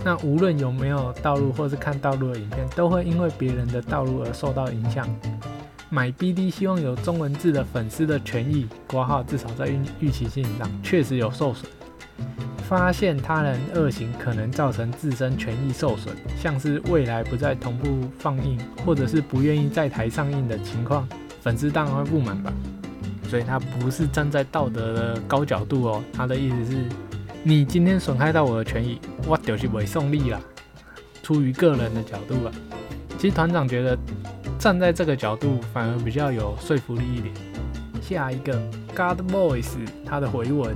[0.03, 5.07] 那无论有没有道路或是看道路的影片，都会因为别人的道路而受到影响。
[5.93, 11.69] 买 BD 希望有中文字的粉丝的权益挂号，至少在预预期性上确实有受损。
[12.67, 21.07] 发现他人恶行可能造成自身权益受损，像是未来不再同步放映，或者是不愿意在台上映的情况，
[21.41, 22.51] 粉丝当然会不满吧。
[23.29, 26.85] 所以他不是站在道德的高角度哦，他的意思是，
[27.43, 30.41] 你今天损害到我的权益，我就是违送力啦。
[31.21, 32.51] 出于个人的角度啊，
[33.19, 33.95] 其实团长觉得
[34.63, 37.35] 站在这个角度反而比较有说服力一点。
[38.01, 38.53] 下一个
[38.95, 40.73] God Boys，他的回文，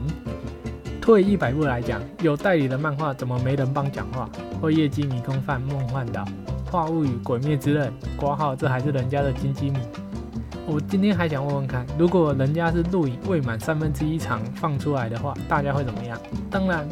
[0.99, 4.29] 退一百步来讲，有代理的漫画怎么没人帮讲话？
[4.61, 6.25] 或业绩迷宫犯梦幻岛、
[6.69, 9.79] 画物语、鬼灭之刃、挂号，这还是人家的金鸡母。
[10.65, 16.19] 我今天还想问问看，如果人家是录影未满三分之一场放出来的话，大家会怎么样？
[16.51, 16.85] 当然，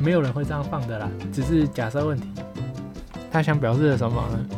[0.00, 2.26] 没有人会这样放的啦，只是假设问题。
[3.30, 4.56] 他想表示的什么呢？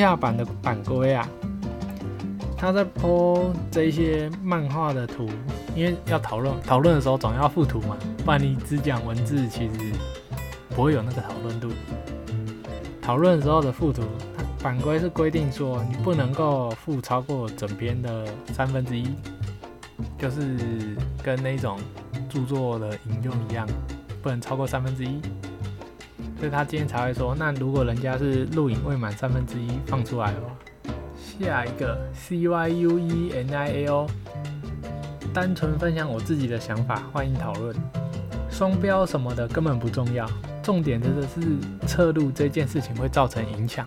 [0.00, 1.28] 下版的版规啊，
[2.56, 5.28] 他在播这些漫画的图，
[5.74, 9.92] 因为要讨论讨论的时候总要附图嘛，不然你只讲文字，其实
[10.70, 11.70] 不会有那个讨论度。
[13.00, 14.02] 讨论的时候的附图。
[14.62, 19.08] 版规是规定说，你不能够附超过整篇的三分之一，
[20.16, 21.80] 就是跟那种
[22.28, 23.66] 著作的引用一样，
[24.22, 25.20] 不能超过三分之一。
[26.42, 34.08] 所以他今天才会说，那如果人家是录影未满三分之一放出来的话，下一个 C Y U E N I A O，
[35.32, 37.72] 单纯分享我自己的想法，欢迎讨论。
[38.50, 40.28] 双标什么的根本不重要，
[40.64, 41.40] 重点真的是
[41.86, 43.86] 侧录这件事情会造成影响。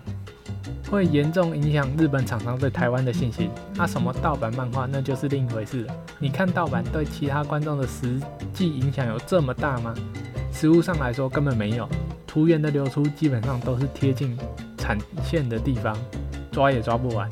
[0.90, 3.50] 会严重影响日本厂商对台湾的信心。
[3.74, 5.94] 那什么盗版漫画，那就是另一回事了。
[6.18, 8.20] 你看盗版对其他观众的实
[8.52, 9.94] 际影响有这么大吗？
[10.52, 11.88] 实物上来说根本没有。
[12.26, 14.38] 图源的流出基本上都是贴近
[14.76, 15.96] 产线的地方，
[16.52, 17.28] 抓也抓不完。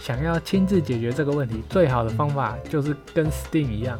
[0.00, 3.98] 想要亲自解决这个问题，最好的方法就是跟 Steam 一样，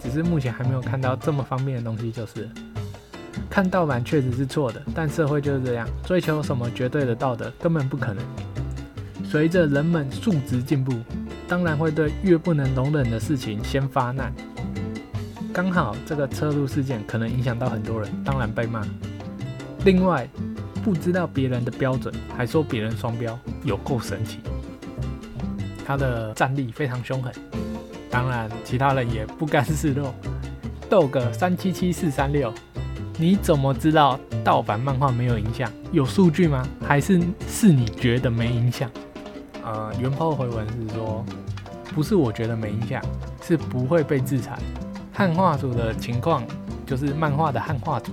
[0.00, 2.48] 只是目前还没有看到这么方便的东西，就是。
[3.48, 8.24] 看盗版确实是错的，但社会就是这样，追求什么绝对的道德根本不可能。
[9.24, 10.92] 随着人们素质进步，
[11.48, 14.32] 当然会对越不能容忍的事情先发难。
[15.52, 18.82] 刚好这个车路事件可能影响到很多人，当然被骂。
[19.84, 20.28] 另外，
[20.82, 24.38] 不知道别人的标准，还说别人双标，有够神奇。
[25.84, 27.32] 他的战力非常凶狠，
[28.08, 30.14] 当然其他人也不甘示弱，
[30.88, 32.52] 斗个三七七四三六。
[33.20, 35.70] 你怎么知道盗版漫画没有影响？
[35.92, 36.66] 有数据吗？
[36.80, 38.90] 还是是你觉得没影响？
[39.62, 41.22] 呃，原炮回文是说，
[41.94, 42.98] 不是我觉得没影响，
[43.42, 44.58] 是不会被制裁。
[45.12, 46.42] 汉化组的情况
[46.86, 48.12] 就是漫画的汉化组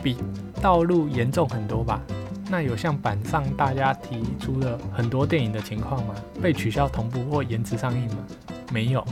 [0.00, 0.18] 比
[0.62, 2.00] 道路严重很多吧？
[2.48, 6.14] 那有像板上大家提出的很多电影的情况吗？
[6.40, 8.18] 被取消同步或延迟上映吗？
[8.72, 9.04] 没有。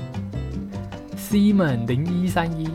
[1.16, 2.68] C 们零一三一。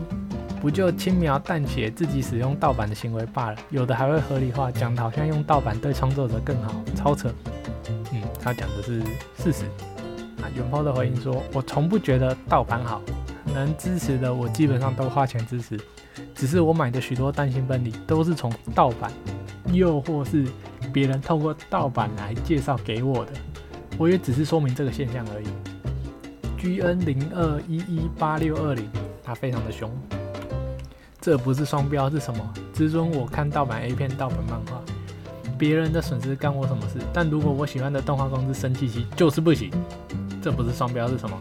[0.60, 7.32] 不就轻描淡写自己使用盗版的行为罢了，有的还会合理化，讲的好像用盗版对创作者更好，超扯。
[8.12, 9.00] 嗯，他讲的是
[9.36, 9.64] 事实。
[10.42, 13.00] 啊，元抛的回应说：“我从不觉得盗版好，
[13.54, 15.78] 能支持的我基本上都花钱支持，
[16.34, 19.12] 只是我买的许多单行本里都是从盗版，
[19.72, 20.46] 又或是
[20.92, 23.32] 别人透过盗版来介绍给我的，
[23.96, 25.46] 我也只是说明这个现象而已。”
[26.60, 28.88] G N 零二一一八六二零，
[29.22, 29.90] 他非常的凶。
[31.20, 32.54] 这不是双标是什么？
[32.72, 34.80] 只准我看盗版 A 片、盗版漫画，
[35.58, 37.00] 别人的损失干我什么事？
[37.12, 39.70] 但如果我喜欢的动画公司生气气，就是不行。
[40.40, 41.36] 这不是双标是什么？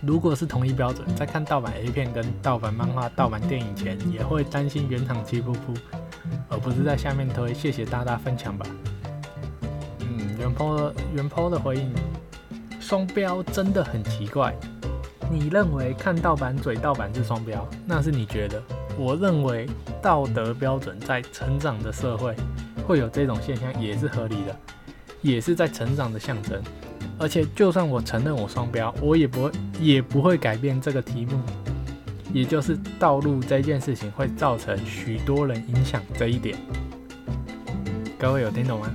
[0.00, 5.76] 如果是同一标准，在看盗版 A 片跟盗版漫画、盗版电影前，也会担心原厂气噗噗，
[6.48, 8.66] 而不是在下面推谢谢大大分享吧？
[10.00, 11.92] 嗯，原 po 原 po 的回应，
[12.78, 14.54] 双标真的很奇怪。
[15.30, 18.62] 你认为看盗版嘴盗版是双标，那是你觉得。
[18.96, 19.68] 我认为
[20.00, 22.34] 道德标准在成长的社会
[22.86, 24.56] 会有这种现象，也是合理的，
[25.20, 26.60] 也是在成长的象征。
[27.18, 31.38] 而且，就算我承认我双标，我也不会也不会改变这个题目，
[32.32, 36.56] 也就是道路这件事情会造成许多人影响这一点。
[38.18, 38.90] 各位有听懂吗？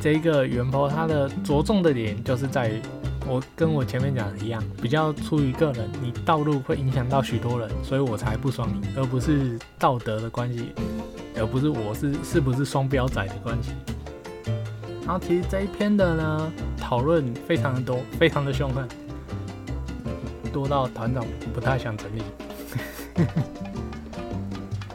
[0.00, 2.80] 这个元坡它的着重的点就是在于。
[3.26, 10.72] 我跟我前面讲的一样，比较出于个人，你道路会影响到许多人，所以我才不爽你，而不是道德的关系，
[11.36, 13.70] 而不是我是是不是双标仔的关系。
[15.04, 18.86] 然后其实这一篇的呢，讨论非常的多，非常的凶狠，
[20.52, 22.22] 多到团长不太想整理。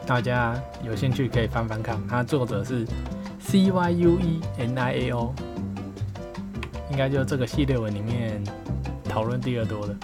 [0.06, 2.86] 大家有兴趣可以翻翻看，它作者是
[3.40, 5.34] C Y U E N I A O。
[6.90, 8.42] 应该就这个系列文里面
[9.04, 9.94] 讨论第二多的。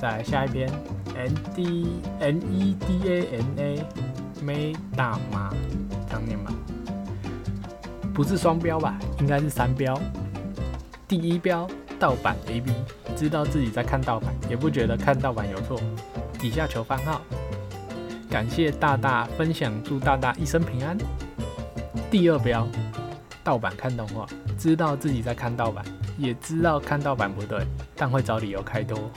[0.00, 0.70] 再来下一篇
[1.16, 1.88] ，N D
[2.20, 3.84] N E D A N A，
[4.40, 5.52] 没大妈，
[6.08, 6.52] 当念吧，
[8.14, 8.96] 不是双标吧？
[9.18, 10.00] 应该是三标。
[11.08, 11.66] 第一标，
[11.98, 12.70] 盗版 A B，
[13.16, 15.80] 知道自己在看盗版，也不觉得看盗版有错。
[16.38, 17.20] 底下求番号，
[18.30, 20.96] 感谢大大分享，祝大大一生平安。
[22.08, 22.68] 第二标，
[23.48, 24.26] 盗版看动画。
[24.58, 25.82] 知道自己在看盗版，
[26.18, 29.10] 也知道看盗版不对，但会找理由开脱，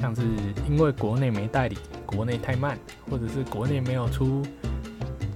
[0.00, 0.22] 像是
[0.66, 2.78] 因为国内没代理，国内太慢，
[3.10, 4.42] 或者是国内没有出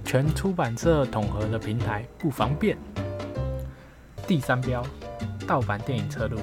[0.03, 2.75] 全出版社统合的平台不方便。
[4.25, 4.83] 第三标，
[5.45, 6.39] 盗版电影侧录，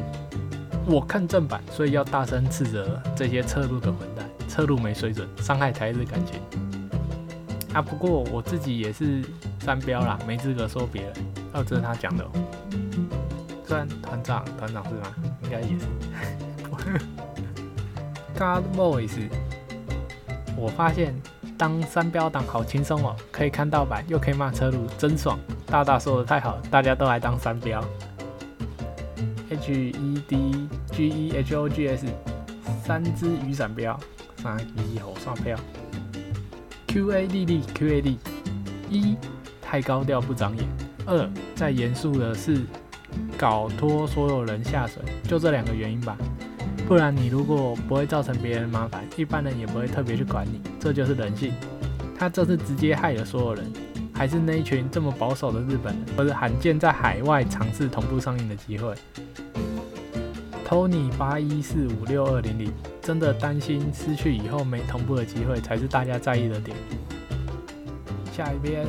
[0.87, 6.41] 我看正版，所以要大声斥责这些侧录的混蛋，侧录没水准，伤害台日感情。
[7.75, 9.23] 啊，不过我自己也是
[9.61, 11.13] 三标啦，没资格说别人，
[11.53, 12.27] 哦，这是他讲的。
[13.67, 15.15] 算团长，团长是吗？
[15.43, 15.87] 应该也是。
[18.35, 19.29] God Boys，
[20.57, 21.15] 我发现
[21.59, 25.39] 当三标党好轻松哦，可以看盗版，又可以骂车路，真爽。
[25.67, 27.85] 大大说的太好，大家都来当三标。
[29.51, 32.07] H E D G E H O G S，
[32.83, 33.99] 三只雨伞标，
[34.37, 35.59] 三一猴刷标。
[36.89, 38.19] Q A D D Q A D，
[38.89, 39.15] 一
[39.61, 40.67] 太高调不长眼，
[41.05, 42.63] 二再严肃的是
[43.37, 46.17] 搞拖所有人下水，就这两个原因吧。
[46.89, 51.53] 不然你如果不会造成别人麻烦，一般人也不会特别去管你，这就是人性。
[52.19, 53.71] 他这次直接害了所有人，
[54.15, 58.95] 还是那一群这么保守的日本人，或者罕见在海外尝试同步上映的机会。
[60.69, 66.77] Tony 八一四五六二零零真的担心失去以后没同步的机会，才是大家在意的点。
[68.31, 68.87] 下一边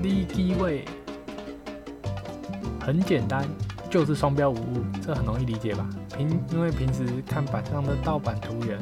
[0.00, 0.84] ，Lee G 位
[2.80, 3.44] 很简单，
[3.90, 5.84] 就是双标无误，这很容易理解吧？
[6.16, 8.78] 平因为平时看板上的盗版图源、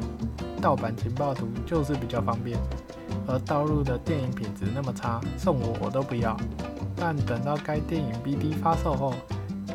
[0.61, 2.59] 盗版情报图就是比较方便，
[3.25, 6.37] 而盗入的电影品质那么差，送我我都不要。
[6.95, 9.15] 但等到该电影 BD 发售后，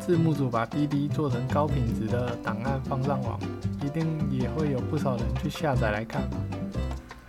[0.05, 3.39] 字幕组把 BD 做成高品质的档案放上网，
[3.81, 6.29] 一定也会有不少人去下载来看。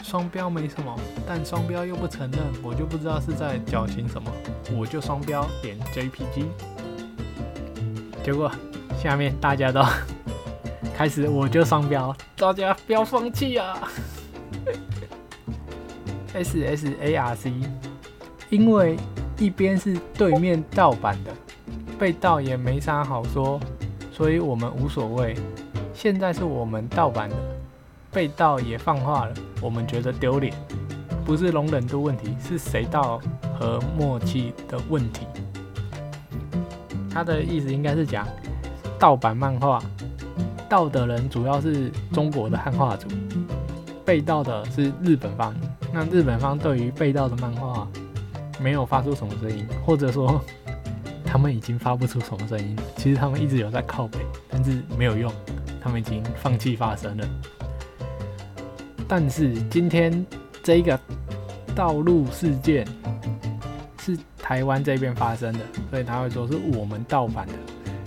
[0.02, 4.28] 双标没什么，但双标又不承认，我就不知道是在矫情什么。
[4.76, 6.48] 我就双标点 JPG，
[8.24, 8.50] 结果
[9.00, 9.80] 下面大家都
[10.96, 13.88] 开始我就双标，大家不要放弃啊
[16.34, 17.52] ！SSARC，
[18.50, 18.96] 因为
[19.38, 21.30] 一边是对面盗版的。
[21.98, 23.58] 被盗也没啥好说，
[24.12, 25.34] 所以我们无所谓。
[25.94, 27.36] 现在是我们盗版的，
[28.10, 30.52] 被盗也放话了，我们觉得丢脸，
[31.24, 33.20] 不是容忍度问题，是谁盗
[33.58, 35.26] 和默契的问题。
[37.08, 38.26] 他的意思应该是讲
[38.98, 39.80] 盗版漫画，
[40.68, 43.06] 盗的人主要是中国的汉化组，
[44.04, 45.54] 被盗的是日本方。
[45.92, 47.86] 那日本方对于被盗的漫画
[48.60, 50.42] 没有发出什么声音，或者说。
[51.34, 55.34] 他们已经发不出什么声音，其实他们一直有在靠北，但是没有用，
[55.80, 57.28] 他们已经放弃发声了。
[59.08, 60.24] 但是今天
[60.62, 60.96] 这个
[61.74, 62.86] 道路事件
[63.98, 65.58] 是台湾这边发生的，
[65.90, 67.52] 所以他会说是我们盗版的。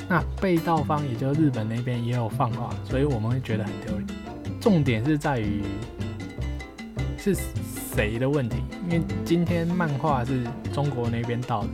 [0.08, 4.08] 那被盗方也就日本那边也有放话，所以我们会觉得很丢脸。
[4.62, 5.64] 重点是在于
[7.18, 7.36] 是
[7.94, 11.70] 谁的问题，因为今天漫画是中国那边盗的。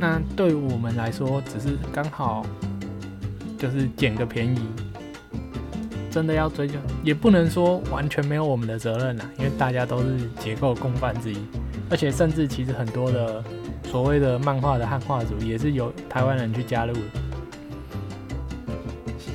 [0.00, 2.42] 那对我们来说，只是刚好
[3.58, 4.60] 就是捡个便宜，
[6.10, 11.36] 真的要追究，也不能说完全没有我们的责任呐，因为大家都是结构共犯之一，
[11.90, 13.44] 而且甚至其实很多的
[13.84, 16.94] 所谓的漫画的汉化组也是由台湾人去加入。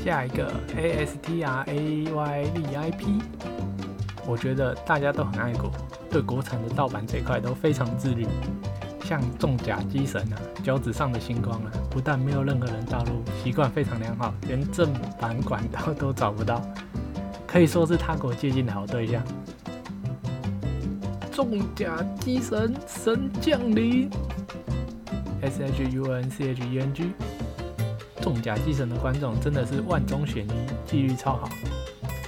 [0.03, 3.21] 下一个 A S T R A Y V I P，
[4.25, 5.71] 我觉得大家都很爱国，
[6.09, 8.25] 对国产的盗版这块都非常自律。
[9.05, 14.91] 像重甲机神啊，脚趾上的星光啊，不但没有任何人道路，习惯非常良好，连正
[15.21, 16.59] 版管道都找不到，
[17.45, 19.21] 可以说是他国接近的好对象。
[21.31, 24.09] 重甲机神神降临
[25.41, 27.11] ，S H U N C H E N G，
[28.21, 30.51] 重甲机神的观众真的是万中选一，
[30.87, 31.49] 纪律超好，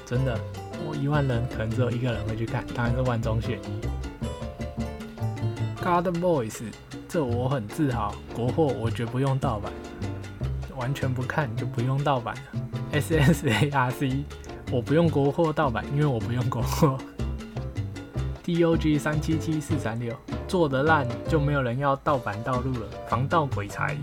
[0.06, 0.40] 真的，
[0.88, 3.97] 我一万人可能只有一个人会去看，当然是万中选一。
[5.82, 6.64] God Voice，
[7.08, 8.14] 这我很自豪。
[8.36, 9.72] 国货我绝不用盗版，
[10.76, 12.62] 完全不看就不用盗版了。
[12.94, 14.26] S S A R C，
[14.72, 16.98] 我不用国货盗版，因为我不用国货。
[18.44, 20.16] D O G 三七七四三六，
[20.48, 23.98] 做的烂就没有人要盗版盗录了，防盗鬼才。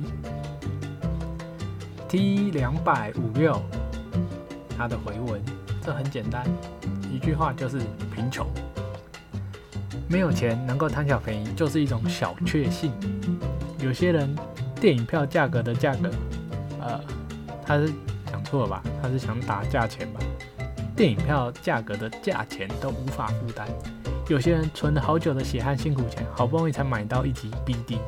[2.08, 3.60] T 两百五六，
[4.76, 5.42] 他的回文，
[5.82, 6.46] 这很简单，
[7.10, 7.78] 一句话就是
[8.14, 8.46] 贫穷。
[10.08, 12.92] 没有钱能够贪小便宜，就是一种小确幸。
[13.80, 14.34] 有些人
[14.80, 16.10] 电影票价格的价格，
[16.80, 17.00] 呃，
[17.64, 17.92] 他是
[18.30, 18.82] 想错了吧？
[19.02, 20.20] 他是想打价钱吧？
[20.94, 23.66] 电影票价格的价钱都无法负担。
[24.28, 27.98] 有些人存了好久的血汗辛苦钱，好不容易才买到一集 BD。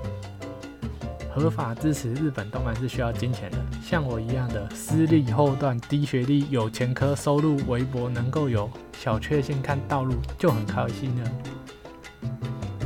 [1.35, 3.59] 合法支持日本动漫是需要金钱的。
[3.83, 11.31] 像我一样的私立后段、低学历、有前科、收入微薄，能够有小确幸看道路就很开心了。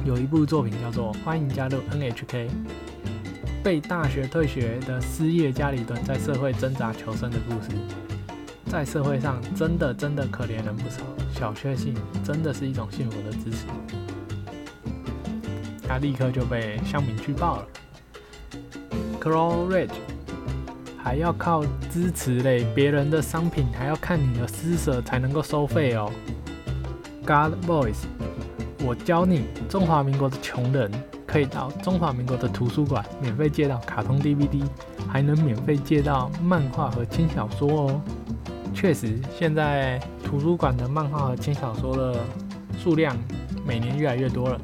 [0.05, 2.49] 有一部作品叫做《欢迎加入 NHK》，
[3.63, 7.77] 被大学退学的失业家里蹲在社会挣扎求生的故事。
[8.67, 11.03] 在社会上，真的真的可怜人不少，
[11.33, 13.67] 小确幸真的是一种幸福的支持。
[15.87, 17.67] 他立刻就被乡民举报了。
[19.21, 19.91] Crow Ridge
[20.97, 26.11] 还要靠支持嘞，别人的商品还要看你的施舍才能够收费哦。
[27.23, 28.07] God Boys。
[28.83, 30.91] 我教你，中华民国的穷人
[31.27, 34.63] 可以到中华民国的图书馆免费借到卡通 DVD，
[35.07, 38.01] 还能免费借到漫画和轻小说哦。
[38.73, 42.21] 确实，现在图书馆的漫画和轻小说的
[42.79, 43.15] 数量
[43.67, 44.59] 每年越来越多了。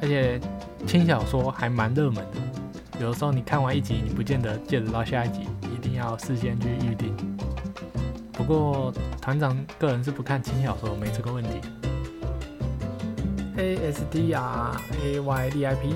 [0.00, 0.40] 而且
[0.86, 3.00] 轻小说还蛮热门的。
[3.00, 5.40] 有的时候你看完一集，你不见得借得到下一集，
[5.74, 7.14] 一定要事先去预定。
[8.32, 8.90] 不过
[9.20, 11.60] 团长个人是不看轻小说，没这个问题。
[13.60, 15.94] A S D R A Y D I P，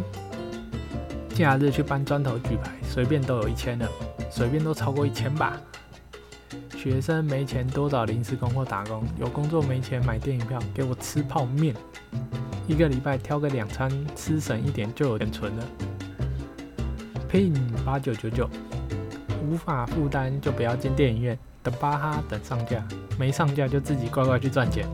[1.35, 3.89] 假日去搬砖头举牌，随便都有一千了，
[4.31, 5.59] 随便都超过一千吧。
[6.77, 11.75] 学生没钱多找临时工或打工，有工作没钱买电影票，给我吃泡面。
[12.67, 15.65] 一个礼拜挑个两餐，吃省一点就有点存了。
[17.33, 18.47] Pin 八九九九，
[19.43, 22.87] 无法负担就不要进电影院，等巴哈等上架，
[23.19, 24.87] 没上架就自己乖乖去赚钱。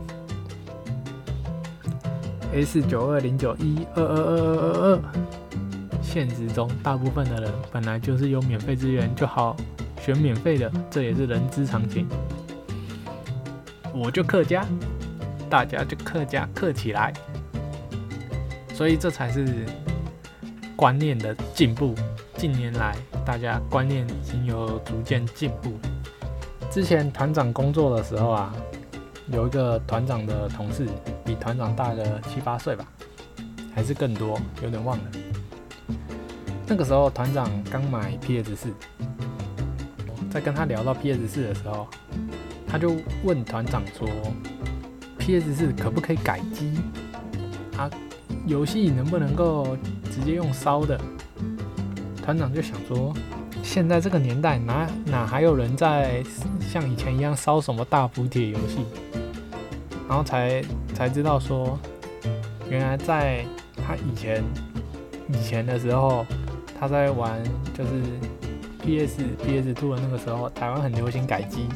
[2.53, 4.99] S 九二零九一二二二二二二，
[6.01, 9.55] 现实中大部分的人本来就是有免费资源就好。
[10.01, 12.07] 选免费的，这也是人之常情。
[13.93, 14.65] 我就客家，
[15.47, 17.13] 大家就客家客起来，
[18.73, 19.63] 所以这才是
[20.75, 21.93] 观念的进步。
[22.35, 25.79] 近年来，大家观念已经有逐渐进步。
[26.71, 28.55] 之前团长工作的时候啊，
[29.31, 30.87] 有一个团长的同事，
[31.23, 32.85] 比团长大个七八岁吧，
[33.73, 35.03] 还是更多，有点忘了。
[36.67, 38.73] 那个时候团长刚买 PS 四。
[40.29, 41.85] 在跟他聊到 PS 四的时候，
[42.65, 44.07] 他就问团长说
[45.19, 46.79] ：“PS 四可不可以改机？
[47.75, 47.89] 啊，
[48.47, 49.75] 游戏能不能够
[50.09, 50.97] 直接用烧的？”
[52.23, 53.13] 团长就想说
[53.61, 56.23] ：“现在这个年代，哪哪还有人在
[56.61, 58.85] 像以前一样烧什么大补铁游戏？”
[60.11, 60.61] 然后才
[60.93, 61.79] 才知道说，
[62.69, 63.45] 原来在
[63.77, 64.43] 他以前
[65.29, 66.25] 以前的时候，
[66.77, 67.41] 他在玩
[67.73, 67.89] 就是。
[68.83, 69.21] P.S.
[69.45, 69.75] P.S.
[69.75, 71.69] Two 的那个时候，台湾很流行改机，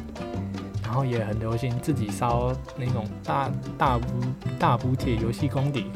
[0.82, 4.06] 然后也很流行自己烧那种大大补
[4.58, 5.86] 大补贴游戏功底，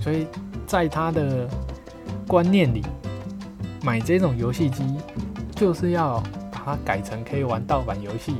[0.00, 0.26] 所以
[0.66, 1.46] 在他的
[2.26, 2.82] 观念里，
[3.82, 4.82] 买这种游戏机
[5.54, 8.36] 就是要把它改成可以玩盗版游戏，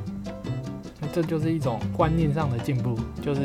[1.21, 2.97] 这就是一种观念上的进步。
[3.21, 3.41] 就是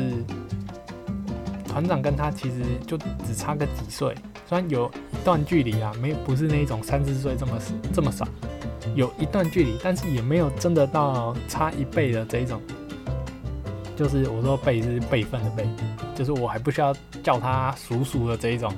[1.66, 2.96] 团长跟他其实就
[3.26, 4.14] 只差个几岁，
[4.46, 5.14] 虽然有一。
[5.24, 7.58] 段距离啊，没不是那种三四岁这么
[7.94, 8.28] 这么少，
[8.94, 12.60] 有一段距离，但是也没有真的到差一倍的这一种。
[13.96, 15.66] 就是我说辈是辈分的辈，
[16.14, 18.70] 就是我还不需要叫他叔叔的这一种。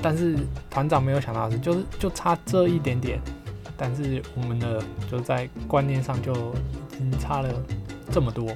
[0.00, 0.38] 但是
[0.70, 3.20] 团长没有想到的是，就是就差这一点点，
[3.76, 6.54] 但是我们的就在观念上就
[7.20, 7.48] 差了
[8.10, 8.46] 这么多。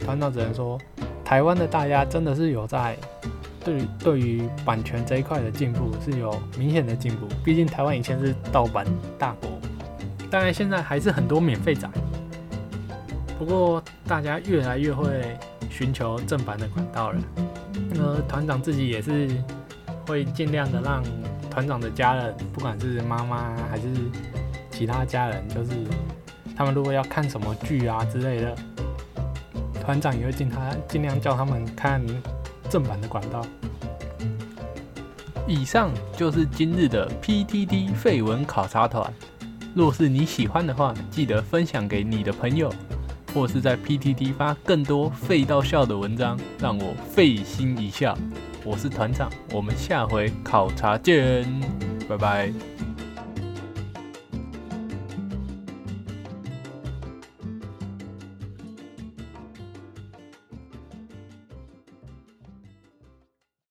[0.00, 0.78] 团长只能说，
[1.24, 2.96] 台湾的大家真的是有在。
[3.64, 8.84] 对对于版权这一块的进步是有明显的进步，毕竟台湾以前是盗版
[9.16, 9.48] 大国，
[10.28, 11.88] 当然现在还是很多免费展，
[13.38, 15.38] 不过大家越来越会
[15.70, 17.20] 寻求正版的管道了。
[17.90, 19.30] 那团长自己也是
[20.08, 21.00] 会尽量的让
[21.48, 23.86] 团长的家人，不管是妈妈还是
[24.72, 25.70] 其他家人，就是
[26.56, 28.56] 他们如果要看什么剧啊之类的，
[29.80, 32.02] 团长也会尽他尽量叫他们看。
[32.70, 33.44] 正版的管道。
[35.46, 39.12] 以上就是今日的 PTT 废文考察团。
[39.74, 42.72] 若是你喜欢的话，记得分享给你的朋友，
[43.34, 48.16] 或是在 PTT 发更多废到笑的文章，让我费心一笑。
[48.64, 51.44] 我是团长，我们下回考察见，
[52.08, 52.50] 拜拜。